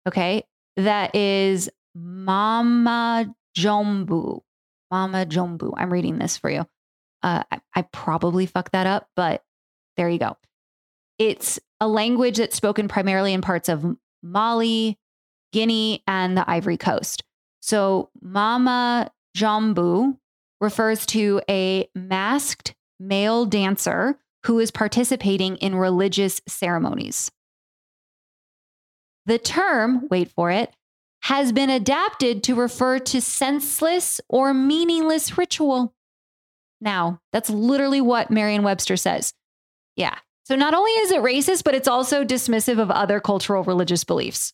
Okay, 0.08 0.44
that 0.78 1.16
is 1.16 1.70
Mama 1.94 3.34
Jombu. 3.58 4.42
Mama 4.90 5.26
Jombu. 5.26 5.74
I'm 5.76 5.92
reading 5.92 6.18
this 6.18 6.38
for 6.38 6.50
you. 6.50 6.66
Uh, 7.24 7.44
I, 7.52 7.62
I 7.76 7.82
probably 7.84 8.46
fucked 8.46 8.72
that 8.72 8.88
up, 8.88 9.08
but 9.16 9.44
there 9.98 10.10
you 10.10 10.20
go. 10.20 10.38
It's 11.20 11.60
a 11.80 11.88
language 11.88 12.38
that's 12.38 12.56
spoken 12.56 12.88
primarily 12.88 13.34
in 13.34 13.42
parts 13.42 13.70
of 13.70 13.86
Mali, 14.24 14.98
Guinea, 15.52 16.04
and 16.08 16.38
the 16.38 16.50
Ivory 16.50 16.78
Coast. 16.78 17.24
So, 17.62 18.10
Mama 18.22 19.12
Jambu 19.38 20.18
refers 20.60 21.06
to 21.08 21.42
a 21.50 21.90
masked 21.96 22.76
male 23.00 23.46
dancer 23.46 24.18
who 24.46 24.60
is 24.60 24.72
participating 24.72 25.58
in 25.58 25.76
religious 25.76 26.42
ceremonies. 26.48 27.32
The 29.26 29.38
term, 29.38 30.08
wait 30.10 30.32
for 30.32 30.50
it, 30.50 30.74
has 31.24 31.52
been 31.52 31.70
adapted 31.70 32.44
to 32.44 32.56
refer 32.56 32.98
to 32.98 33.22
senseless 33.22 34.20
or 34.28 34.54
meaningless 34.54 35.38
ritual 35.38 35.94
now. 36.80 37.20
That's 37.32 37.50
literally 37.50 38.02
what 38.02 38.32
Merriam 38.32 38.64
Webster 38.64 38.98
says. 38.98 39.34
Yeah. 39.96 40.18
So 40.46 40.56
not 40.56 40.74
only 40.74 40.92
is 40.92 41.12
it 41.12 41.22
racist, 41.22 41.64
but 41.64 41.76
it's 41.76 41.88
also 41.88 42.26
dismissive 42.26 42.80
of 42.80 42.90
other 42.90 43.20
cultural 43.20 43.64
religious 43.64 44.04
beliefs. 44.04 44.54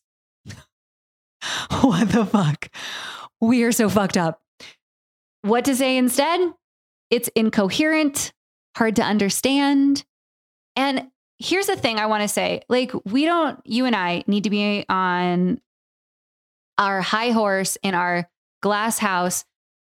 what 1.81 2.09
the 2.09 2.25
fuck? 2.25 2.69
We 3.39 3.63
are 3.63 3.71
so 3.71 3.89
fucked 3.89 4.17
up. 4.17 4.41
What 5.41 5.65
to 5.65 5.75
say 5.75 5.97
instead? 5.97 6.53
It's 7.09 7.29
incoherent, 7.29 8.33
hard 8.75 8.95
to 8.97 9.03
understand. 9.03 10.03
And 10.75 11.09
here's 11.39 11.67
the 11.67 11.75
thing 11.75 11.99
I 11.99 12.07
want 12.07 12.23
to 12.23 12.27
say 12.27 12.61
like, 12.69 12.91
we 13.05 13.25
don't, 13.25 13.59
you 13.65 13.85
and 13.85 13.95
I 13.95 14.23
need 14.27 14.43
to 14.45 14.49
be 14.49 14.85
on 14.89 15.61
our 16.77 17.01
high 17.01 17.31
horse 17.31 17.77
in 17.81 17.95
our 17.95 18.29
glass 18.61 18.99
house 18.99 19.45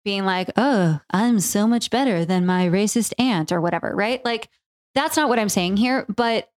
being 0.05 0.25
like, 0.25 0.51
oh, 0.57 1.01
I'm 1.11 1.41
so 1.41 1.67
much 1.67 1.91
better 1.91 2.25
than 2.25 2.47
my 2.47 2.69
racist 2.69 3.15
aunt 3.19 3.53
or 3.53 3.61
whatever, 3.61 3.95
right? 3.95 4.23
Like, 4.25 4.51
that's 4.95 5.17
not 5.17 5.29
what 5.29 5.39
I'm 5.39 5.49
saying 5.49 5.79
here. 5.79 6.05
But 6.15 6.51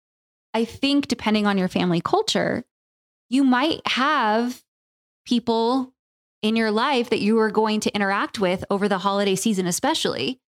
I 0.54 0.66
think 0.66 1.08
depending 1.08 1.48
on 1.48 1.58
your 1.58 1.70
family 1.70 2.02
culture, 2.02 2.66
you 3.30 3.44
might 3.44 3.82
have 3.88 4.62
people 5.28 5.94
in 6.42 6.56
your 6.56 6.72
life 6.72 7.10
that 7.10 7.20
you 7.20 7.38
are 7.40 7.52
going 7.52 7.80
to 7.82 7.94
interact 7.94 8.40
with 8.40 8.64
over 8.70 8.88
the 8.88 9.00
holiday 9.00 9.36
season, 9.36 9.68
especially 9.68 10.40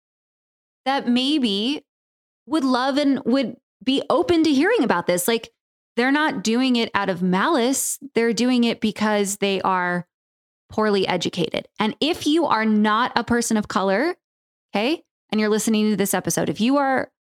that 0.86 1.08
maybe 1.08 1.84
would 2.48 2.64
love 2.64 2.98
and 2.98 3.22
would 3.26 3.58
be 3.84 4.02
open 4.10 4.44
to 4.44 4.54
hearing 4.54 4.84
about 4.84 5.06
this. 5.06 5.28
Like 5.28 5.50
they're 5.96 6.12
not 6.12 6.44
doing 6.44 6.78
it 6.78 6.90
out 6.94 7.10
of 7.10 7.22
malice, 7.22 8.00
they're 8.16 8.34
doing 8.34 8.64
it 8.64 8.80
because 8.80 9.38
they 9.38 9.62
are 9.62 10.08
poorly 10.70 11.08
educated. 11.08 11.68
And 11.80 11.96
if 12.00 12.26
you 12.26 12.46
are 12.46 12.66
not 12.66 13.12
a 13.16 13.24
person 13.24 13.58
of 13.58 13.68
color, 13.68 14.16
okay, 14.74 15.04
and 15.32 15.42
you're 15.42 15.50
listening 15.50 15.90
to 15.90 15.96
this 15.98 16.14
episode, 16.14 16.50
if 16.50 16.62
you 16.62 16.78
are 16.78 17.12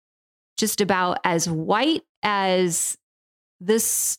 just 0.57 0.81
about 0.81 1.19
as 1.23 1.49
white 1.49 2.03
as 2.23 2.97
this, 3.59 4.17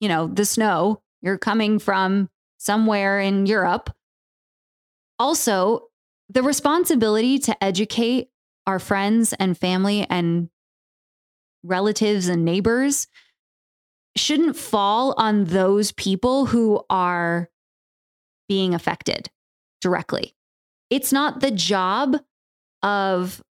you 0.00 0.08
know, 0.08 0.26
the 0.26 0.44
snow, 0.44 1.02
you're 1.20 1.38
coming 1.38 1.78
from 1.78 2.30
somewhere 2.68 3.18
in 3.18 3.46
Europe. 3.46 3.88
Also, 5.18 5.88
the 6.28 6.42
responsibility 6.42 7.38
to 7.38 7.64
educate 7.64 8.28
our 8.66 8.78
friends 8.78 9.32
and 9.32 9.56
family 9.56 10.06
and 10.10 10.50
relatives 11.62 12.28
and 12.28 12.44
neighbors 12.44 13.06
shouldn't 14.18 14.54
fall 14.54 15.14
on 15.16 15.44
those 15.44 15.92
people 15.92 16.44
who 16.44 16.84
are 16.90 17.48
being 18.50 18.74
affected 18.74 19.30
directly. 19.80 20.34
It's 20.90 21.10
not 21.10 21.40
the 21.40 21.50
job 21.50 22.18
of 22.82 23.42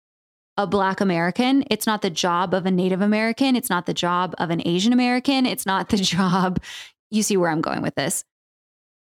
a 0.57 0.67
Black 0.67 1.01
American. 1.01 1.63
It's 1.71 1.87
not 1.87 2.03
the 2.03 2.11
job 2.11 2.53
of 2.53 2.67
a 2.67 2.71
Native 2.71 3.01
American. 3.01 3.55
It's 3.55 3.71
not 3.71 3.87
the 3.87 3.95
job 3.95 4.35
of 4.37 4.51
an 4.51 4.61
Asian 4.63 4.93
American. 4.93 5.47
It's 5.47 5.65
not 5.65 5.89
the 5.89 5.97
job, 6.13 6.59
you 7.09 7.23
see 7.23 7.35
where 7.35 7.49
I'm 7.49 7.61
going 7.61 7.81
with 7.81 7.95
this, 7.95 8.23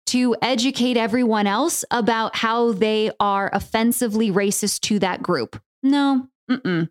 to 0.06 0.36
educate 0.42 0.96
everyone 0.96 1.46
else 1.46 1.84
about 1.90 2.36
how 2.36 2.72
they 2.72 3.10
are 3.20 3.50
offensively 3.52 4.30
racist 4.30 4.80
to 4.80 4.98
that 4.98 5.22
group. 5.22 5.60
No, 5.82 6.28
mm-mm. 6.50 6.88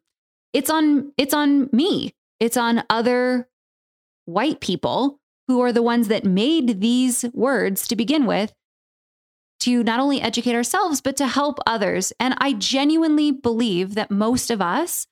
it's 0.53 0.69
on 0.69 1.13
it's 1.17 1.33
on 1.33 1.69
me. 1.71 2.13
It's 2.39 2.57
on 2.57 2.83
other 2.89 3.47
white 4.25 4.59
people 4.59 5.19
who 5.47 5.61
are 5.61 5.71
the 5.71 5.83
ones 5.83 6.07
that 6.07 6.23
made 6.23 6.81
these 6.81 7.25
words 7.33 7.87
to 7.87 7.95
begin 7.95 8.25
with 8.25 8.53
to 9.61 9.83
not 9.83 9.99
only 9.99 10.19
educate 10.19 10.55
ourselves, 10.55 11.01
but 11.01 11.15
to 11.17 11.27
help 11.27 11.59
others. 11.67 12.11
And 12.19 12.33
I 12.39 12.53
genuinely 12.53 13.31
believe 13.31 13.93
that 13.93 14.09
most 14.09 14.49
of 14.49 14.61
us 14.61 15.05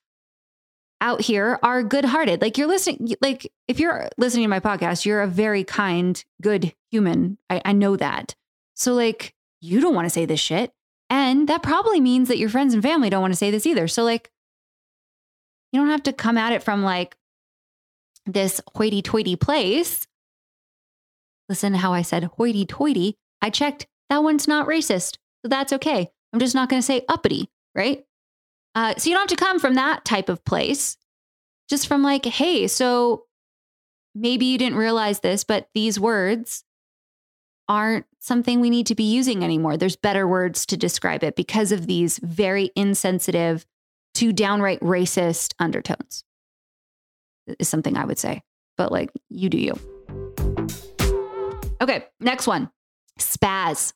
out 1.01 1.21
here 1.21 1.59
are 1.63 1.83
good 1.83 2.05
hearted. 2.05 2.41
Like 2.41 2.57
you're 2.57 2.67
listening, 2.67 3.15
like 3.21 3.51
if 3.67 3.79
you're 3.79 4.09
listening 4.17 4.43
to 4.43 4.49
my 4.49 4.59
podcast, 4.59 5.05
you're 5.05 5.21
a 5.21 5.27
very 5.27 5.63
kind, 5.63 6.23
good 6.41 6.73
human. 6.91 7.37
I, 7.49 7.61
I 7.65 7.71
know 7.73 7.95
that. 7.95 8.35
So, 8.75 8.93
like, 8.93 9.33
you 9.61 9.81
don't 9.81 9.95
want 9.95 10.05
to 10.05 10.09
say 10.09 10.25
this 10.25 10.39
shit. 10.39 10.71
And 11.09 11.49
that 11.49 11.63
probably 11.63 11.99
means 11.99 12.27
that 12.27 12.37
your 12.37 12.49
friends 12.49 12.73
and 12.73 12.83
family 12.83 13.09
don't 13.09 13.21
want 13.21 13.33
to 13.33 13.37
say 13.37 13.51
this 13.51 13.65
either. 13.65 13.87
So, 13.87 14.03
like, 14.03 14.31
you 15.71 15.79
don't 15.79 15.89
have 15.89 16.03
to 16.03 16.13
come 16.13 16.37
at 16.37 16.53
it 16.53 16.63
from 16.63 16.83
like 16.83 17.15
this 18.25 18.61
hoity 18.75 19.01
toity 19.01 19.35
place. 19.35 20.07
Listen 21.47 21.73
how 21.73 21.93
I 21.93 22.03
said 22.03 22.25
hoity 22.25 22.65
toity. 22.65 23.15
I 23.41 23.49
checked 23.49 23.87
that 24.09 24.23
one's 24.23 24.47
not 24.47 24.67
racist. 24.67 25.17
So 25.43 25.49
that's 25.49 25.73
okay. 25.73 26.09
I'm 26.33 26.39
just 26.39 26.55
not 26.55 26.69
going 26.69 26.81
to 26.81 26.85
say 26.85 27.05
uppity, 27.09 27.49
right? 27.75 28.03
Uh, 28.79 28.95
so 28.97 29.09
you 29.09 29.13
don't 29.13 29.29
have 29.29 29.37
to 29.37 29.45
come 29.45 29.59
from 29.59 29.73
that 29.73 30.05
type 30.05 30.29
of 30.29 30.45
place. 30.45 30.95
Just 31.69 31.85
from 31.85 32.01
like, 32.01 32.23
hey, 32.23 32.65
so 32.65 33.25
maybe 34.15 34.45
you 34.45 34.57
didn't 34.57 34.77
realize 34.77 35.19
this, 35.19 35.43
but 35.43 35.67
these 35.73 35.99
words 35.99 36.63
aren't 37.67 38.05
something 38.19 38.61
we 38.61 38.69
need 38.69 38.87
to 38.87 38.95
be 38.95 39.03
using 39.03 39.43
anymore. 39.43 39.75
There's 39.75 39.97
better 39.97 40.25
words 40.25 40.65
to 40.67 40.77
describe 40.77 41.25
it 41.25 41.35
because 41.35 41.73
of 41.73 41.87
these 41.87 42.19
very 42.19 42.71
insensitive 42.73 43.65
to 44.13 44.31
downright 44.31 44.79
racist 44.79 45.53
undertones, 45.59 46.23
is 47.59 47.67
something 47.67 47.97
I 47.97 48.05
would 48.05 48.17
say. 48.17 48.43
But 48.77 48.93
like, 48.93 49.11
you 49.27 49.49
do 49.49 49.57
you. 49.57 49.73
Okay, 51.81 52.05
next 52.21 52.47
one 52.47 52.71
spaz. 53.19 53.91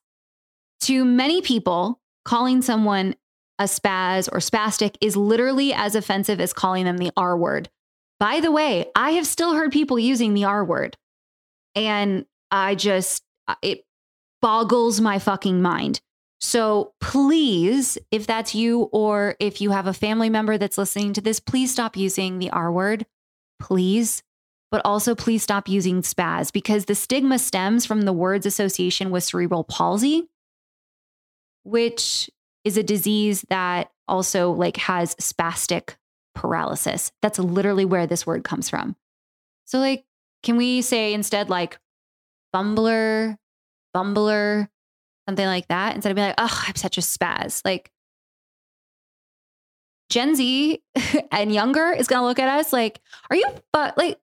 To 0.81 1.05
many 1.05 1.41
people, 1.41 2.01
calling 2.25 2.61
someone 2.61 3.15
a 3.63 3.65
spaz 3.65 4.29
or 4.31 4.37
spastic 4.37 4.95
is 5.01 5.17
literally 5.17 5.73
as 5.73 5.95
offensive 5.95 6.39
as 6.39 6.53
calling 6.53 6.85
them 6.85 6.97
the 6.97 7.11
R 7.17 7.35
word. 7.35 7.69
By 8.19 8.39
the 8.39 8.51
way, 8.51 8.85
I 8.95 9.11
have 9.11 9.25
still 9.25 9.53
heard 9.53 9.71
people 9.71 9.97
using 9.97 10.33
the 10.33 10.45
R 10.45 10.63
word. 10.63 10.97
And 11.75 12.25
I 12.51 12.75
just, 12.75 13.23
uh, 13.47 13.55
it 13.61 13.85
boggles 14.41 15.01
my 15.01 15.17
fucking 15.17 15.61
mind. 15.61 16.01
So 16.39 16.93
please, 16.99 17.97
if 18.11 18.27
that's 18.27 18.53
you 18.53 18.89
or 18.91 19.35
if 19.39 19.61
you 19.61 19.71
have 19.71 19.87
a 19.87 19.93
family 19.93 20.29
member 20.29 20.57
that's 20.57 20.77
listening 20.77 21.13
to 21.13 21.21
this, 21.21 21.39
please 21.39 21.71
stop 21.71 21.95
using 21.95 22.39
the 22.39 22.49
R 22.51 22.71
word. 22.71 23.05
Please. 23.59 24.21
But 24.69 24.81
also, 24.83 25.15
please 25.15 25.43
stop 25.43 25.69
using 25.69 26.01
spaz 26.01 26.51
because 26.51 26.85
the 26.85 26.95
stigma 26.95 27.39
stems 27.39 27.85
from 27.85 28.01
the 28.01 28.13
word's 28.13 28.45
association 28.45 29.11
with 29.11 29.23
cerebral 29.23 29.63
palsy, 29.63 30.27
which 31.63 32.29
is 32.63 32.77
a 32.77 32.83
disease 32.83 33.45
that 33.49 33.91
also 34.07 34.51
like 34.51 34.77
has 34.77 35.15
spastic 35.15 35.95
paralysis. 36.35 37.11
That's 37.21 37.39
literally 37.39 37.85
where 37.85 38.07
this 38.07 38.25
word 38.25 38.43
comes 38.43 38.69
from. 38.69 38.95
So 39.65 39.79
like 39.79 40.05
can 40.43 40.57
we 40.57 40.81
say 40.81 41.13
instead 41.13 41.49
like 41.49 41.79
bumbler, 42.53 43.37
bumbler, 43.95 44.67
something 45.27 45.45
like 45.45 45.67
that 45.69 45.95
instead 45.95 46.11
of 46.11 46.15
being 46.15 46.27
like, 46.27 46.35
"Oh, 46.37 46.63
I'm 46.67 46.75
such 46.75 46.97
a 46.97 47.01
spaz." 47.01 47.61
Like 47.63 47.91
Gen 50.09 50.35
Z 50.35 50.81
and 51.31 51.53
younger 51.53 51.91
is 51.91 52.07
going 52.07 52.21
to 52.21 52.25
look 52.25 52.39
at 52.39 52.59
us 52.59 52.73
like, 52.73 52.99
"Are 53.29 53.35
you 53.35 53.45
but 53.71 53.97
like 53.97 54.19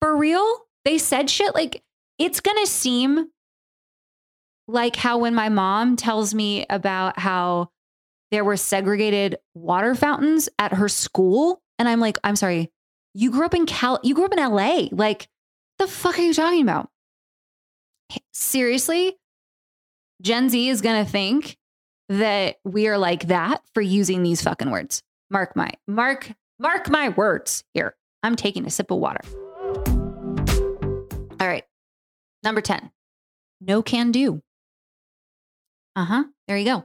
for 0.00 0.16
real? 0.16 0.66
They 0.84 0.98
said 0.98 1.30
shit 1.30 1.54
like 1.54 1.82
it's 2.18 2.40
going 2.40 2.58
to 2.58 2.66
seem 2.66 3.28
like 4.68 4.96
how 4.96 5.18
when 5.18 5.34
my 5.34 5.48
mom 5.48 5.96
tells 5.96 6.34
me 6.34 6.64
about 6.70 7.18
how 7.18 7.70
there 8.30 8.44
were 8.44 8.56
segregated 8.56 9.36
water 9.54 9.94
fountains 9.94 10.48
at 10.58 10.74
her 10.74 10.88
school 10.88 11.60
and 11.78 11.88
I'm 11.88 12.00
like, 12.00 12.18
I'm 12.24 12.36
sorry, 12.36 12.70
you 13.14 13.30
grew 13.30 13.44
up 13.44 13.54
in 13.54 13.66
Cal 13.66 14.00
you 14.02 14.14
grew 14.14 14.24
up 14.24 14.32
in 14.32 14.38
LA. 14.38 14.88
Like 14.90 15.28
the 15.78 15.86
fuck 15.86 16.18
are 16.18 16.22
you 16.22 16.34
talking 16.34 16.62
about? 16.62 16.88
Seriously? 18.32 19.16
Gen 20.20 20.48
Z 20.48 20.68
is 20.68 20.80
going 20.80 21.04
to 21.04 21.10
think 21.10 21.56
that 22.08 22.56
we 22.64 22.86
are 22.88 22.98
like 22.98 23.28
that 23.28 23.62
for 23.74 23.80
using 23.80 24.22
these 24.22 24.42
fucking 24.42 24.70
words. 24.70 25.02
Mark 25.30 25.56
my 25.56 25.70
mark 25.86 26.32
mark 26.58 26.88
my 26.88 27.08
words 27.10 27.64
here. 27.74 27.96
I'm 28.22 28.36
taking 28.36 28.66
a 28.66 28.70
sip 28.70 28.90
of 28.90 28.98
water. 28.98 29.20
All 31.40 31.48
right. 31.48 31.64
Number 32.44 32.60
10. 32.60 32.90
No 33.60 33.82
can 33.82 34.12
do. 34.12 34.42
Uh 35.94 36.04
huh. 36.04 36.24
There 36.48 36.56
you 36.56 36.64
go. 36.64 36.84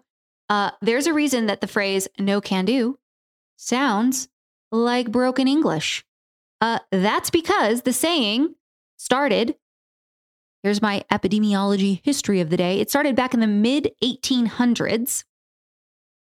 Uh, 0.50 0.72
there's 0.82 1.08
a 1.08 1.13
reason 1.13 1.48
that 1.48 1.62
the 1.62 1.67
phrase 1.67 2.08
no 2.20 2.41
can 2.41 2.65
do 2.65 2.98
sounds 3.58 4.30
like 4.72 5.12
broken 5.12 5.48
English. 5.48 6.06
Uh, 6.62 6.80
that's 6.91 7.30
because 7.30 7.82
the 7.82 7.93
saying 7.93 8.56
started. 8.98 9.56
Here's 10.63 10.82
my 10.82 11.04
epidemiology 11.12 12.02
history 12.04 12.41
of 12.41 12.50
the 12.50 12.58
day. 12.58 12.80
It 12.80 12.89
started 12.89 13.15
back 13.15 13.34
in 13.34 13.39
the 13.39 13.48
mid 13.48 13.91
1800s. 14.04 15.24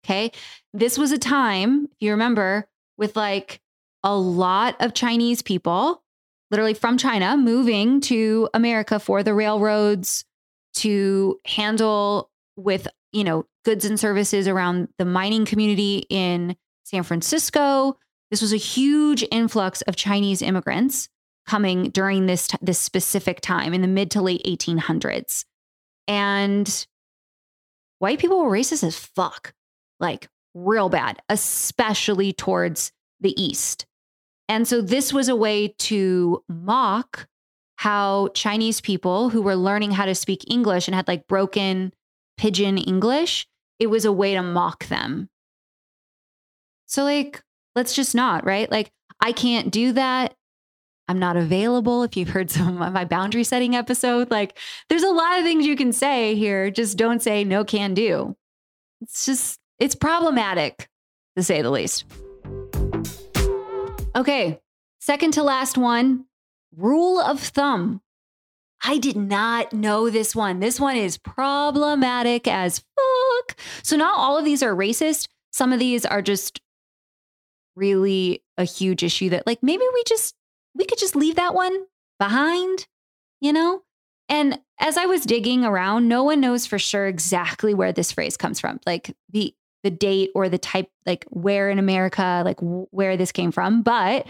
Okay. 0.03 0.31
This 0.73 0.97
was 0.97 1.11
a 1.11 1.17
time, 1.17 1.85
if 1.91 1.97
you 1.99 2.11
remember, 2.11 2.67
with 2.97 3.15
like 3.15 3.61
a 4.03 4.15
lot 4.15 4.75
of 4.79 4.93
Chinese 4.93 5.41
people, 5.41 6.03
literally 6.51 6.73
from 6.73 6.97
China, 6.97 7.37
moving 7.37 8.01
to 8.01 8.49
America 8.53 8.99
for 8.99 9.23
the 9.23 9.33
railroads 9.33 10.25
to 10.75 11.39
handle 11.45 12.28
with, 12.59 12.87
you 13.11 13.23
know, 13.23 13.45
goods 13.65 13.85
and 13.85 13.99
services 13.99 14.47
around 14.47 14.89
the 14.97 15.05
mining 15.05 15.45
community 15.45 16.05
in 16.09 16.55
San 16.83 17.03
Francisco. 17.03 17.97
This 18.31 18.41
was 18.41 18.53
a 18.53 18.57
huge 18.57 19.25
influx 19.31 19.81
of 19.83 19.95
Chinese 19.95 20.41
immigrants 20.41 21.09
coming 21.47 21.89
during 21.89 22.27
this 22.27 22.47
t- 22.47 22.57
this 22.61 22.79
specific 22.79 23.41
time 23.41 23.73
in 23.73 23.81
the 23.81 23.87
mid 23.87 24.11
to 24.11 24.21
late 24.21 24.43
1800s. 24.45 25.45
And 26.07 26.87
white 27.99 28.19
people 28.19 28.43
were 28.43 28.51
racist 28.51 28.83
as 28.83 28.97
fuck. 28.97 29.53
Like 29.99 30.29
real 30.53 30.89
bad, 30.89 31.21
especially 31.29 32.33
towards 32.33 32.91
the 33.19 33.39
east. 33.41 33.85
And 34.47 34.67
so 34.67 34.81
this 34.81 35.13
was 35.13 35.27
a 35.27 35.35
way 35.35 35.75
to 35.79 36.43
mock 36.47 37.27
how 37.75 38.29
Chinese 38.29 38.81
people 38.81 39.29
who 39.29 39.41
were 39.41 39.55
learning 39.55 39.91
how 39.91 40.05
to 40.05 40.15
speak 40.15 40.49
English 40.49 40.87
and 40.87 40.95
had 40.95 41.07
like 41.07 41.27
broken 41.27 41.93
pidgin 42.39 42.77
English, 42.77 43.47
it 43.79 43.87
was 43.87 44.05
a 44.05 44.11
way 44.11 44.33
to 44.33 44.41
mock 44.41 44.87
them. 44.87 45.29
So, 46.85 47.03
like, 47.03 47.43
let's 47.75 47.93
just 47.93 48.15
not, 48.15 48.45
right? 48.45 48.71
Like, 48.71 48.91
I 49.19 49.33
can't 49.33 49.71
do 49.71 49.91
that. 49.91 50.35
I'm 51.09 51.19
not 51.19 51.35
available. 51.35 52.03
If 52.03 52.15
you've 52.15 52.29
heard 52.29 52.49
some 52.51 52.81
of 52.81 52.93
my 52.93 53.03
boundary 53.03 53.43
setting 53.43 53.75
episode, 53.75 54.31
like, 54.31 54.57
there's 54.87 55.03
a 55.03 55.11
lot 55.11 55.37
of 55.37 55.43
things 55.43 55.65
you 55.65 55.75
can 55.75 55.91
say 55.91 56.35
here. 56.35 56.71
Just 56.71 56.97
don't 56.97 57.21
say 57.21 57.43
no 57.43 57.65
can 57.65 57.93
do. 57.93 58.37
It's 59.01 59.25
just, 59.25 59.59
it's 59.77 59.95
problematic 59.95 60.89
to 61.35 61.43
say 61.43 61.61
the 61.61 61.71
least. 61.71 62.05
Okay, 64.15 64.59
second 64.99 65.33
to 65.33 65.43
last 65.43 65.77
one 65.77 66.25
rule 66.75 67.19
of 67.19 67.39
thumb. 67.39 68.01
I 68.83 68.97
did 68.97 69.15
not 69.15 69.73
know 69.73 70.09
this 70.09 70.35
one. 70.35 70.59
This 70.59 70.79
one 70.79 70.95
is 70.95 71.17
problematic 71.17 72.47
as 72.47 72.79
fuck. 72.79 73.57
So, 73.83 73.97
not 73.97 74.17
all 74.17 74.37
of 74.37 74.45
these 74.45 74.63
are 74.63 74.75
racist. 74.75 75.27
Some 75.51 75.73
of 75.73 75.79
these 75.79 76.05
are 76.05 76.21
just 76.21 76.61
really 77.75 78.43
a 78.57 78.63
huge 78.63 79.03
issue 79.03 79.29
that, 79.29 79.47
like, 79.47 79.61
maybe 79.61 79.83
we 79.93 80.03
just, 80.07 80.35
we 80.75 80.85
could 80.85 80.99
just 80.99 81.15
leave 81.15 81.35
that 81.35 81.53
one 81.53 81.85
behind, 82.19 82.87
you 83.41 83.51
know? 83.51 83.81
And 84.29 84.59
as 84.79 84.95
I 84.95 85.07
was 85.07 85.25
digging 85.25 85.65
around, 85.65 86.07
no 86.07 86.23
one 86.23 86.39
knows 86.39 86.65
for 86.65 86.77
sure 86.79 87.07
exactly 87.07 87.73
where 87.73 87.91
this 87.91 88.11
phrase 88.11 88.37
comes 88.37 88.59
from, 88.59 88.79
like 88.85 89.15
the 89.29 89.53
the 89.83 89.89
date 89.89 90.29
or 90.35 90.49
the 90.49 90.57
type, 90.57 90.89
like 91.05 91.25
where 91.29 91.69
in 91.69 91.79
America, 91.79 92.41
like 92.43 92.57
where 92.59 93.15
this 93.15 93.31
came 93.31 93.51
from. 93.51 93.81
But 93.81 94.27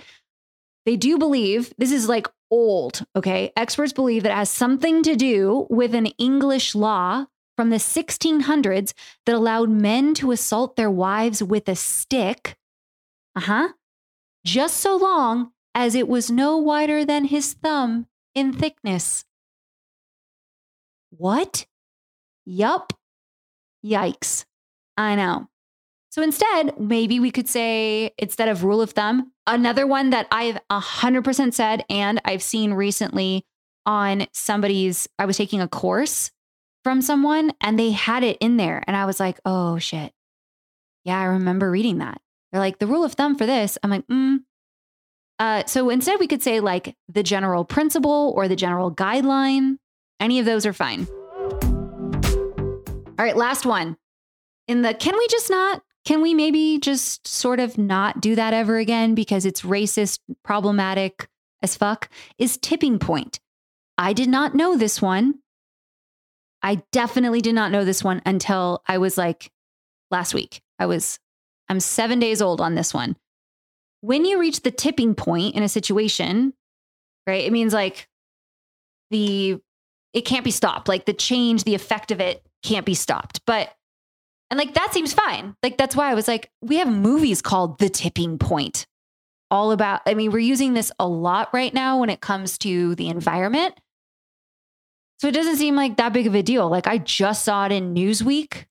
they 0.89 0.97
do 0.97 1.19
believe 1.19 1.71
this 1.77 1.91
is 1.91 2.09
like 2.09 2.27
old. 2.49 3.05
Okay. 3.15 3.51
Experts 3.55 3.93
believe 3.93 4.23
that 4.23 4.31
it 4.31 4.35
has 4.35 4.49
something 4.49 5.03
to 5.03 5.15
do 5.15 5.67
with 5.69 5.93
an 5.93 6.07
English 6.17 6.73
law 6.73 7.27
from 7.55 7.69
the 7.69 7.75
1600s 7.75 8.93
that 9.27 9.35
allowed 9.35 9.69
men 9.69 10.15
to 10.15 10.31
assault 10.31 10.77
their 10.77 10.89
wives 10.89 11.43
with 11.43 11.69
a 11.69 11.75
stick. 11.75 12.57
Uh 13.35 13.41
huh. 13.41 13.69
Just 14.43 14.77
so 14.77 14.97
long 14.97 15.51
as 15.75 15.93
it 15.93 16.07
was 16.07 16.31
no 16.31 16.57
wider 16.57 17.05
than 17.05 17.25
his 17.25 17.53
thumb 17.53 18.07
in 18.33 18.51
thickness. 18.51 19.25
What? 21.11 21.67
Yup. 22.47 22.93
Yikes. 23.85 24.45
I 24.97 25.13
know. 25.13 25.49
So 26.09 26.23
instead, 26.23 26.79
maybe 26.79 27.19
we 27.19 27.29
could 27.29 27.47
say, 27.47 28.11
instead 28.17 28.49
of 28.49 28.63
rule 28.63 28.81
of 28.81 28.91
thumb, 28.91 29.31
another 29.45 29.85
one 29.85 30.09
that 30.09 30.27
I've 30.31 30.59
100% 30.71 31.53
said 31.53 31.85
and 31.89 32.19
I've 32.25 32.41
seen 32.41 32.73
recently 32.73 33.45
on 33.85 34.25
somebody's, 34.33 35.07
I 35.19 35.25
was 35.25 35.37
taking 35.37 35.61
a 35.61 35.67
course 35.67 36.31
from 36.83 37.01
someone 37.01 37.51
and 37.61 37.77
they 37.77 37.91
had 37.91 38.23
it 38.23 38.37
in 38.39 38.57
there. 38.57 38.83
And 38.87 38.97
I 38.97 39.05
was 39.05 39.19
like, 39.19 39.39
oh 39.45 39.77
shit. 39.77 40.11
Yeah, 41.05 41.19
I 41.19 41.25
remember 41.25 41.69
reading 41.69 41.99
that. 41.99 42.19
They're 42.51 42.59
like, 42.59 42.79
the 42.79 42.87
rule 42.87 43.03
of 43.03 43.13
thumb 43.13 43.35
for 43.35 43.45
this. 43.45 43.77
I'm 43.83 43.91
like, 43.91 44.07
mm. 44.07 44.39
Uh, 45.37 45.63
so 45.67 45.89
instead, 45.89 46.19
we 46.19 46.27
could 46.27 46.43
say 46.43 46.59
like 46.59 46.95
the 47.07 47.23
general 47.23 47.63
principle 47.63 48.33
or 48.35 48.47
the 48.47 48.55
general 48.55 48.91
guideline. 48.91 49.77
Any 50.19 50.39
of 50.39 50.45
those 50.45 50.65
are 50.65 50.73
fine. 50.73 51.07
All 53.17 53.25
right, 53.25 53.37
last 53.37 53.65
one. 53.65 53.95
In 54.67 54.81
the 54.81 54.93
can 54.93 55.17
we 55.17 55.27
just 55.27 55.49
not 55.49 55.81
can 56.09 56.23
we 56.23 56.33
maybe 56.33 56.79
just 56.79 57.27
sort 57.27 57.59
of 57.59 57.77
not 57.77 58.19
do 58.19 58.33
that 58.33 58.51
ever 58.51 58.79
again 58.79 59.13
because 59.13 59.45
it's 59.45 59.61
racist, 59.61 60.17
problematic 60.43 61.27
as 61.61 61.77
fuck? 61.77 62.09
Is 62.39 62.57
tipping 62.57 62.97
point. 62.97 63.39
I 63.95 64.13
did 64.13 64.27
not 64.27 64.55
know 64.55 64.75
this 64.75 65.03
one. 65.03 65.35
I 66.63 66.81
definitely 66.91 67.41
did 67.41 67.53
not 67.53 67.71
know 67.71 67.85
this 67.85 68.03
one 68.03 68.23
until 68.25 68.81
I 68.87 68.97
was 68.97 69.19
like 69.19 69.51
last 70.09 70.33
week. 70.33 70.63
I 70.79 70.87
was, 70.87 71.19
I'm 71.69 71.79
seven 71.79 72.17
days 72.17 72.41
old 72.41 72.59
on 72.59 72.73
this 72.73 72.91
one. 72.91 73.15
When 74.01 74.25
you 74.25 74.39
reach 74.39 74.61
the 74.61 74.71
tipping 74.71 75.13
point 75.13 75.53
in 75.53 75.61
a 75.61 75.69
situation, 75.69 76.53
right, 77.27 77.45
it 77.45 77.51
means 77.51 77.71
like 77.71 78.07
the, 79.11 79.61
it 80.13 80.21
can't 80.21 80.43
be 80.43 80.49
stopped. 80.49 80.87
Like 80.87 81.05
the 81.05 81.13
change, 81.13 81.65
the 81.65 81.75
effect 81.75 82.09
of 82.09 82.19
it 82.19 82.43
can't 82.63 82.85
be 82.87 82.95
stopped. 82.95 83.41
But 83.45 83.69
and 84.49 84.57
like 84.57 84.73
that 84.73 84.93
seems 84.93 85.13
fine. 85.13 85.55
Like 85.61 85.77
that's 85.77 85.95
why 85.95 86.11
I 86.11 86.15
was 86.15 86.27
like, 86.27 86.49
we 86.61 86.77
have 86.77 86.87
movies 86.87 87.41
called 87.41 87.79
The 87.79 87.89
Tipping 87.89 88.37
Point, 88.37 88.87
all 89.51 89.71
about, 89.71 90.01
I 90.05 90.13
mean, 90.13 90.31
we're 90.31 90.39
using 90.39 90.73
this 90.73 90.91
a 90.99 91.07
lot 91.07 91.49
right 91.53 91.73
now 91.73 91.99
when 91.99 92.09
it 92.09 92.21
comes 92.21 92.57
to 92.59 92.95
the 92.95 93.09
environment. 93.09 93.79
So 95.19 95.27
it 95.27 95.33
doesn't 95.33 95.57
seem 95.57 95.75
like 95.75 95.97
that 95.97 96.13
big 96.13 96.27
of 96.27 96.35
a 96.35 96.41
deal. 96.41 96.69
Like 96.69 96.87
I 96.87 96.97
just 96.97 97.43
saw 97.43 97.65
it 97.65 97.71
in 97.71 97.93
Newsweek. 97.93 98.65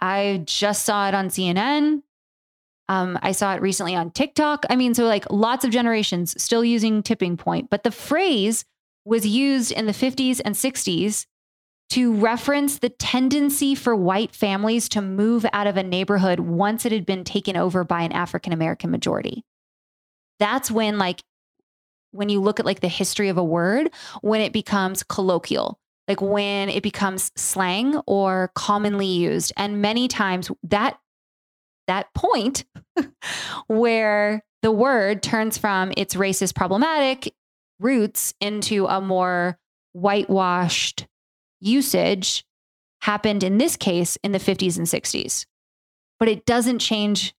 I 0.00 0.42
just 0.44 0.84
saw 0.84 1.08
it 1.08 1.14
on 1.14 1.28
CNN. 1.28 2.02
Um, 2.88 3.18
I 3.22 3.32
saw 3.32 3.54
it 3.54 3.62
recently 3.62 3.94
on 3.94 4.10
TikTok. 4.10 4.66
I 4.68 4.76
mean, 4.76 4.92
so 4.92 5.04
like 5.04 5.30
lots 5.30 5.64
of 5.64 5.70
generations 5.70 6.40
still 6.42 6.64
using 6.64 7.02
tipping 7.02 7.36
point, 7.36 7.70
but 7.70 7.82
the 7.82 7.90
phrase 7.90 8.64
was 9.06 9.26
used 9.26 9.72
in 9.72 9.86
the 9.86 9.92
50s 9.92 10.40
and 10.44 10.54
60s 10.54 11.26
to 11.90 12.14
reference 12.14 12.78
the 12.78 12.88
tendency 12.88 13.74
for 13.74 13.94
white 13.94 14.34
families 14.34 14.88
to 14.90 15.02
move 15.02 15.46
out 15.52 15.66
of 15.66 15.76
a 15.76 15.82
neighborhood 15.82 16.40
once 16.40 16.84
it 16.84 16.92
had 16.92 17.06
been 17.06 17.24
taken 17.24 17.56
over 17.56 17.84
by 17.84 18.02
an 18.02 18.12
African 18.12 18.52
American 18.52 18.90
majority. 18.90 19.44
That's 20.40 20.70
when, 20.70 20.98
like, 20.98 21.22
when 22.10 22.28
you 22.28 22.40
look 22.40 22.60
at 22.60 22.66
like 22.66 22.80
the 22.80 22.88
history 22.88 23.28
of 23.28 23.38
a 23.38 23.44
word, 23.44 23.90
when 24.22 24.40
it 24.40 24.52
becomes 24.52 25.02
colloquial, 25.02 25.78
like 26.08 26.20
when 26.20 26.68
it 26.68 26.82
becomes 26.82 27.30
slang 27.36 27.96
or 28.06 28.50
commonly 28.54 29.06
used. 29.06 29.52
And 29.56 29.82
many 29.82 30.08
times 30.08 30.50
that 30.62 30.98
that 31.86 32.12
point 32.14 32.64
where 33.66 34.42
the 34.62 34.72
word 34.72 35.22
turns 35.22 35.58
from 35.58 35.92
its 35.96 36.14
racist 36.14 36.54
problematic 36.54 37.34
roots 37.80 38.32
into 38.40 38.86
a 38.86 39.00
more 39.00 39.58
whitewashed 39.92 41.06
usage 41.64 42.44
happened 43.00 43.42
in 43.42 43.58
this 43.58 43.76
case 43.76 44.16
in 44.22 44.32
the 44.32 44.38
50s 44.38 44.78
and 44.78 44.86
60s, 44.86 45.46
but 46.18 46.28
it 46.28 46.46
doesn't 46.46 46.78
change 46.78 47.34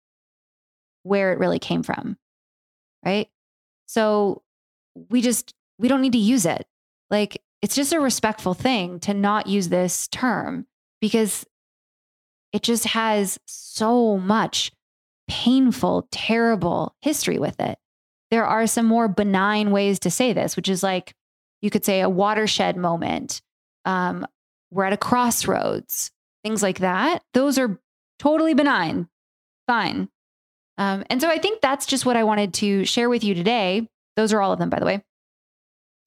where 1.04 1.32
it 1.32 1.40
really 1.40 1.60
came 1.60 1.84
from. 1.84 2.18
Right. 3.04 3.30
So 3.86 4.42
we 5.10 5.22
just, 5.22 5.54
we 5.78 5.88
don't 5.88 6.02
need 6.02 6.14
to 6.14 6.18
use 6.18 6.46
it. 6.46 6.66
Like 7.10 7.42
it's 7.62 7.76
just 7.76 7.94
a 7.94 8.00
respectful 8.00 8.54
thing 8.54 9.00
to 9.02 9.14
not 9.14 9.48
use 9.48 9.70
this 9.70 10.08
term 10.08 10.66
because 11.02 11.46
it 12.52 12.64
just 12.64 12.86
has 12.86 13.40
so 13.46 14.18
much 14.18 14.72
painful, 15.28 16.08
terrible 16.12 16.96
history 17.02 17.38
with 17.38 17.60
it. 17.60 17.78
There 18.32 18.46
are 18.46 18.68
some 18.68 18.86
more 18.86 19.08
benign 19.08 19.72
ways 19.72 20.00
to 20.00 20.12
say 20.12 20.34
this, 20.34 20.56
which 20.56 20.70
is 20.70 20.84
like 20.84 21.14
you 21.62 21.70
could 21.70 21.86
say 21.86 22.02
a 22.02 22.10
watershed 22.10 22.78
moment 22.78 23.42
um, 23.86 24.26
we're 24.72 24.86
at 24.86 24.94
a 24.94 24.98
crossroads, 24.98 26.12
things 26.44 26.62
like 26.62 26.80
that. 26.80 27.22
Those 27.34 27.58
are 27.58 27.80
totally 28.20 28.54
benign, 28.54 29.08
fine. 29.68 30.10
Um, 30.78 31.04
and 31.10 31.22
so 31.22 31.30
I 31.30 31.38
think 31.38 31.62
that's 31.62 31.86
just 31.86 32.06
what 32.06 32.18
I 32.18 32.24
wanted 32.24 32.54
to 32.56 32.86
share 32.86 33.10
with 33.10 33.24
you 33.24 33.34
today. 33.34 33.88
Those 34.16 34.34
are 34.34 34.42
all 34.42 34.52
of 34.52 34.60
them, 34.60 34.70
by 34.70 34.80
the 34.80 34.86
way. 34.86 35.04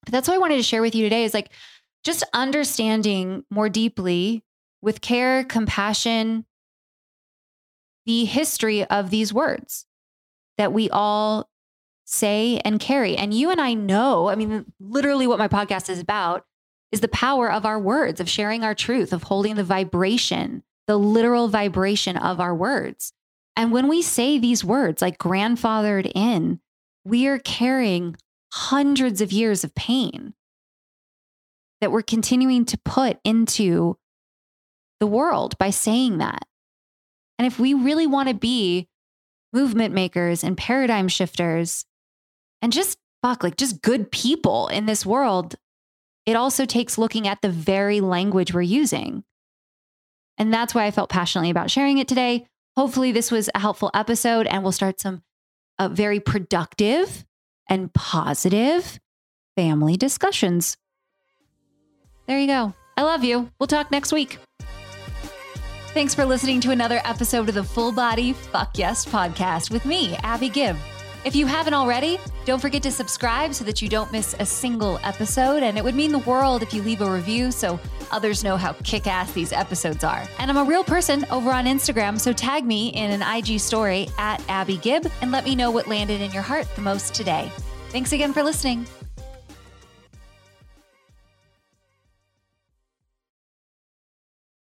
But 0.04 0.12
that's 0.12 0.28
what 0.28 0.34
I 0.34 0.38
wanted 0.38 0.56
to 0.56 0.62
share 0.62 0.82
with 0.82 0.94
you 0.94 1.04
today 1.04 1.24
is 1.24 1.34
like 1.34 1.50
just 2.04 2.24
understanding 2.32 3.44
more 3.50 3.68
deeply 3.68 4.44
with 4.80 5.00
care, 5.00 5.44
compassion, 5.44 6.44
the 8.06 8.24
history 8.24 8.84
of 8.84 9.10
these 9.10 9.32
words 9.32 9.86
that 10.56 10.72
we 10.72 10.88
all 10.90 11.48
say 12.04 12.60
and 12.64 12.80
carry. 12.80 13.16
And 13.16 13.34
you 13.34 13.50
and 13.50 13.60
I 13.60 13.74
know, 13.74 14.28
I 14.28 14.34
mean, 14.34 14.64
literally 14.80 15.26
what 15.26 15.38
my 15.38 15.48
podcast 15.48 15.90
is 15.90 16.00
about 16.00 16.44
is 16.92 17.00
the 17.00 17.08
power 17.08 17.50
of 17.50 17.66
our 17.66 17.78
words, 17.78 18.20
of 18.20 18.28
sharing 18.28 18.64
our 18.64 18.74
truth, 18.74 19.12
of 19.12 19.24
holding 19.24 19.56
the 19.56 19.64
vibration, 19.64 20.62
the 20.86 20.98
literal 20.98 21.48
vibration 21.48 22.16
of 22.16 22.40
our 22.40 22.54
words. 22.54 23.12
And 23.56 23.72
when 23.72 23.88
we 23.88 24.02
say 24.02 24.38
these 24.38 24.64
words 24.64 25.02
like 25.02 25.18
grandfathered 25.18 26.10
in, 26.14 26.60
we 27.04 27.26
are 27.26 27.38
carrying 27.38 28.16
hundreds 28.52 29.20
of 29.20 29.32
years 29.32 29.64
of 29.64 29.74
pain 29.74 30.34
that 31.80 31.92
we're 31.92 32.02
continuing 32.02 32.64
to 32.66 32.78
put 32.78 33.18
into 33.24 33.98
the 35.00 35.06
world 35.06 35.56
by 35.58 35.70
saying 35.70 36.18
that. 36.18 36.44
And 37.38 37.46
if 37.46 37.58
we 37.58 37.74
really 37.74 38.06
want 38.06 38.28
to 38.28 38.34
be 38.34 38.88
movement 39.52 39.94
makers 39.94 40.42
and 40.42 40.56
paradigm 40.56 41.08
shifters 41.08 41.84
and 42.62 42.72
just 42.72 42.98
fuck, 43.22 43.42
like 43.42 43.56
just 43.56 43.82
good 43.82 44.10
people 44.10 44.68
in 44.68 44.86
this 44.86 45.06
world, 45.06 45.54
it 46.28 46.36
also 46.36 46.66
takes 46.66 46.98
looking 46.98 47.26
at 47.26 47.40
the 47.40 47.48
very 47.48 48.02
language 48.02 48.52
we're 48.52 48.60
using. 48.60 49.24
And 50.36 50.52
that's 50.52 50.74
why 50.74 50.84
I 50.84 50.90
felt 50.90 51.08
passionately 51.08 51.48
about 51.48 51.70
sharing 51.70 51.96
it 51.96 52.06
today. 52.06 52.46
Hopefully, 52.76 53.12
this 53.12 53.30
was 53.30 53.48
a 53.54 53.58
helpful 53.58 53.90
episode 53.94 54.46
and 54.46 54.62
we'll 54.62 54.72
start 54.72 55.00
some 55.00 55.22
uh, 55.78 55.88
very 55.88 56.20
productive 56.20 57.24
and 57.66 57.90
positive 57.94 59.00
family 59.56 59.96
discussions. 59.96 60.76
There 62.26 62.38
you 62.38 62.46
go. 62.46 62.74
I 62.98 63.04
love 63.04 63.24
you. 63.24 63.50
We'll 63.58 63.66
talk 63.66 63.90
next 63.90 64.12
week. 64.12 64.38
Thanks 65.94 66.14
for 66.14 66.26
listening 66.26 66.60
to 66.60 66.72
another 66.72 67.00
episode 67.06 67.48
of 67.48 67.54
the 67.54 67.64
Full 67.64 67.90
Body 67.90 68.34
Fuck 68.34 68.76
Yes 68.76 69.06
podcast 69.06 69.70
with 69.70 69.86
me, 69.86 70.14
Abbey 70.16 70.50
Gibb. 70.50 70.76
If 71.24 71.34
you 71.34 71.46
haven't 71.46 71.74
already, 71.74 72.18
don't 72.44 72.60
forget 72.60 72.82
to 72.84 72.90
subscribe 72.90 73.52
so 73.52 73.64
that 73.64 73.82
you 73.82 73.88
don't 73.88 74.10
miss 74.12 74.34
a 74.38 74.46
single 74.46 74.98
episode. 75.02 75.62
And 75.62 75.76
it 75.76 75.84
would 75.84 75.94
mean 75.94 76.12
the 76.12 76.20
world 76.20 76.62
if 76.62 76.72
you 76.72 76.82
leave 76.82 77.00
a 77.00 77.10
review 77.10 77.50
so 77.50 77.78
others 78.10 78.44
know 78.44 78.56
how 78.56 78.72
kick 78.84 79.06
ass 79.06 79.32
these 79.32 79.52
episodes 79.52 80.04
are. 80.04 80.26
And 80.38 80.50
I'm 80.50 80.56
a 80.56 80.64
real 80.64 80.84
person 80.84 81.26
over 81.30 81.50
on 81.50 81.66
Instagram, 81.66 82.18
so 82.18 82.32
tag 82.32 82.64
me 82.64 82.88
in 82.88 83.10
an 83.10 83.22
IG 83.22 83.60
story 83.60 84.08
at 84.16 84.42
Abbey 84.48 84.78
Gibb 84.78 85.10
and 85.20 85.30
let 85.30 85.44
me 85.44 85.54
know 85.54 85.70
what 85.70 85.86
landed 85.86 86.20
in 86.20 86.30
your 86.30 86.42
heart 86.42 86.66
the 86.76 86.82
most 86.82 87.14
today. 87.14 87.50
Thanks 87.90 88.12
again 88.12 88.32
for 88.32 88.42
listening. 88.42 88.86